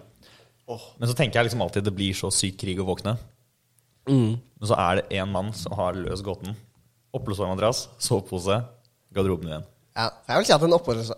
[0.72, 3.18] Men så tenker jeg liksom alltid det blir så syk krig å våkne.
[4.08, 6.56] Men så er det én mann som har løst gåten.
[7.14, 8.62] Oppblåsbar madrass, sovepose,
[9.14, 9.68] garderoben igjen.
[10.00, 11.14] Ja, jeg vil si at en oppblås-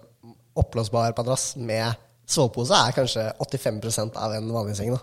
[0.59, 1.95] oppblåsbar madrass med
[2.27, 4.91] sovepose er kanskje 85% av en vanlig seng.
[4.95, 5.01] da.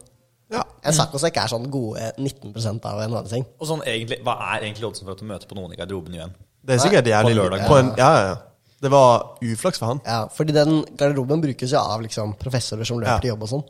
[0.53, 0.63] Ja.
[0.85, 3.45] En saccosekk er sånn gode 19% av en vanlig seng.
[3.61, 6.15] Og sånn egentlig, Hva er egentlig oddsen for at du møter på noen i garderoben
[6.19, 6.35] igjen?
[6.63, 7.67] Det er sikkert jævlig På lørdag.
[7.69, 8.37] På en, ja, ja, ja.
[8.83, 10.01] Det var uflaks for han.
[10.05, 13.21] Ja, fordi den garderoben brukes jo av liksom professorer som løper Ja.
[13.21, 13.65] til jobb og sånn.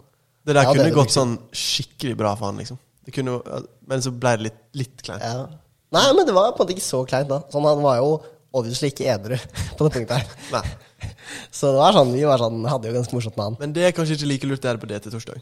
[0.44, 2.78] Det der Ja, kunne det gått sånn skikkelig bra for han, liksom.
[3.05, 3.40] Det kunne,
[3.86, 5.22] men så ble det litt, litt kleint.
[5.22, 5.46] Ja.
[5.92, 7.40] Nei, men det var på en måte ikke så kleint da.
[7.53, 8.22] Sånn, han var jo
[8.53, 9.38] obviously ikke edru
[9.78, 10.36] på det punktet her.
[10.53, 11.11] Nei.
[11.57, 13.57] Så det var sånn, vi var sånn, hadde jo ganske morsomt med han.
[13.62, 15.40] Men det er kanskje ikke like lurt det er på det til torsdag.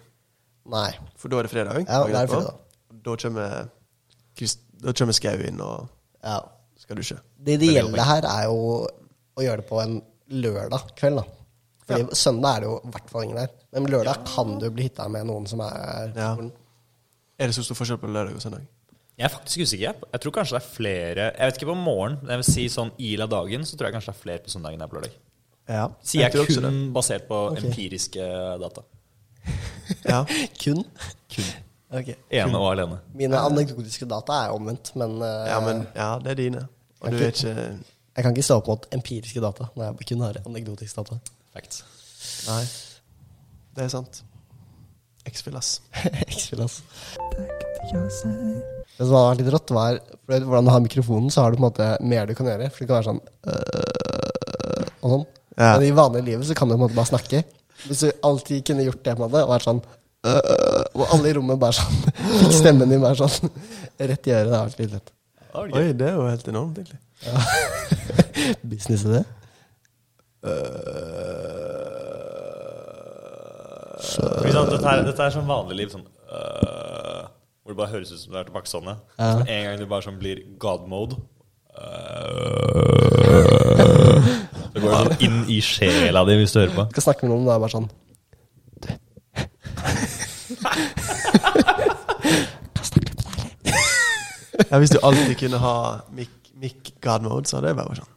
[0.70, 0.88] Nei.
[1.20, 1.82] For da er det fredag.
[1.88, 2.61] Ja, det er fredag.
[3.04, 3.68] Da kommer,
[4.84, 5.88] da kommer Skau inn og
[6.24, 6.38] Ja.
[6.80, 7.18] skal dusje.
[7.40, 8.86] Det ideelle her er jo
[9.36, 9.98] å gjøre det på en
[10.30, 11.24] lørdag kveld, da.
[11.90, 13.50] Fordi søndag er det jo i hvert fall ingen der.
[13.74, 16.34] Men lørdag kan du bli hitta med noen som er Ja.
[17.40, 18.66] Er det så stor forskjell på lørdag og søndag?
[19.18, 19.84] Jeg er faktisk usikker.
[19.84, 22.48] Jeg, jeg tror kanskje det er flere Jeg vet ikke på morgenen, men jeg vil
[22.48, 24.98] si sånn ILA dagen, så tror jeg kanskje det er flere på søndagen enn på
[24.98, 25.18] lørdag.
[25.70, 25.86] Ja.
[26.02, 27.66] Sier jeg jeg kun basert på okay.
[27.68, 28.30] empiriske
[28.64, 28.86] data.
[30.06, 30.20] Ja.
[30.54, 30.84] Kun?
[31.34, 31.46] Kun.
[31.98, 32.12] Ok.
[32.30, 33.00] Ene og alene.
[33.18, 36.62] Mine anekdotiske data er omvendt, men, eh, ja, men ja, det er dine.
[37.00, 37.54] Og du er ikke
[38.16, 41.20] jeg kan ikke stå opp mot empiriske data når jeg kun har anekdotiske data.
[41.54, 41.84] Facts.
[42.48, 42.64] Nei.
[43.76, 44.24] Det er sant.
[45.30, 45.80] X-Fill, ass.
[46.34, 46.82] X-Fill, ass.
[49.01, 49.98] Det som hadde vært litt rått, var
[50.28, 52.66] for hvordan du har mikrofonen, så har du på en måte mer du kan gjøre.
[52.68, 55.22] For det kan være sånn øh, og sånn.
[55.55, 55.70] Ja.
[55.70, 57.40] Men i vanlige livet så kan du på en måte bare snakke.
[57.86, 61.30] Hvis du alltid kunne gjort det på en måte, og vært sånn øh, Og alle
[61.30, 61.96] i rommet bare sånn
[62.42, 63.48] fikk stemmen din bare sånn
[64.12, 64.53] rett i øret.
[64.53, 65.14] Det har vært litt lett.
[65.64, 67.01] Oi, det er jo helt enormt, egentlig.
[68.74, 69.24] Business i det.
[74.01, 74.44] Sant?
[74.44, 75.96] Dette, er, dette er sånn vanlig liv.
[75.96, 76.70] Sånn, øh,
[77.71, 78.97] hvor det bare høres ut som du er tilbakestående.
[79.18, 79.31] Ja.
[79.33, 81.14] Så en gang du bare sånn blir god mode
[81.81, 81.87] uh,
[84.75, 86.85] Så går det sånn inn i sjela di hvis du hører på.
[86.97, 87.89] Skal snakke med noen, og det er bare sånn
[94.71, 95.75] Ja, hvis du alltid kunne ha
[96.14, 98.12] mic, mic god mode, så hadde det vært sånn.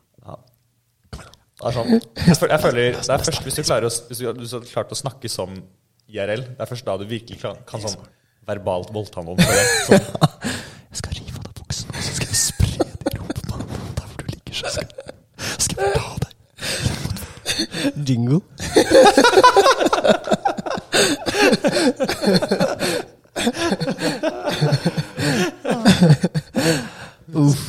[1.53, 4.19] Det er sånn jeg føler, jeg føler Det er først hvis du klarer å, hvis
[4.19, 5.49] du, hvis du har klart å snakke som
[6.11, 8.01] IRL, det er først da du virkelig kan, kan sånn
[8.47, 9.39] verbalt voldta noen.
[9.41, 9.65] For det.
[9.87, 10.05] Sånn,
[10.93, 13.55] Jeg skal rive av deg buksen, og så skal jeg spre det i rumpa.
[13.97, 14.87] Der hvor du ligger, så skal
[15.67, 16.33] skal jeg ta deg.
[18.09, 18.39] jingle.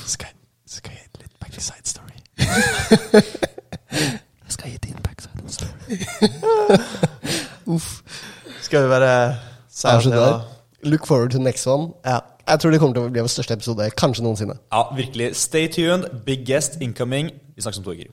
[0.07, 0.35] Skal jeg,
[0.67, 2.19] skal jeg gi litt backside story?
[4.45, 5.81] Jeg skal gi din backside story.
[8.63, 9.15] Skal vi bare
[9.71, 10.54] si at det der.
[10.85, 11.93] Look forward to the next one.
[12.05, 12.19] Ja.
[12.49, 14.59] Jeg tror det kommer til å bli vår største episode kanskje noensinne.
[14.73, 15.31] ja, virkelig.
[15.37, 16.05] Stay tuned.
[16.27, 17.31] Big guest incoming.
[17.57, 18.11] Vi snakkes om to uker.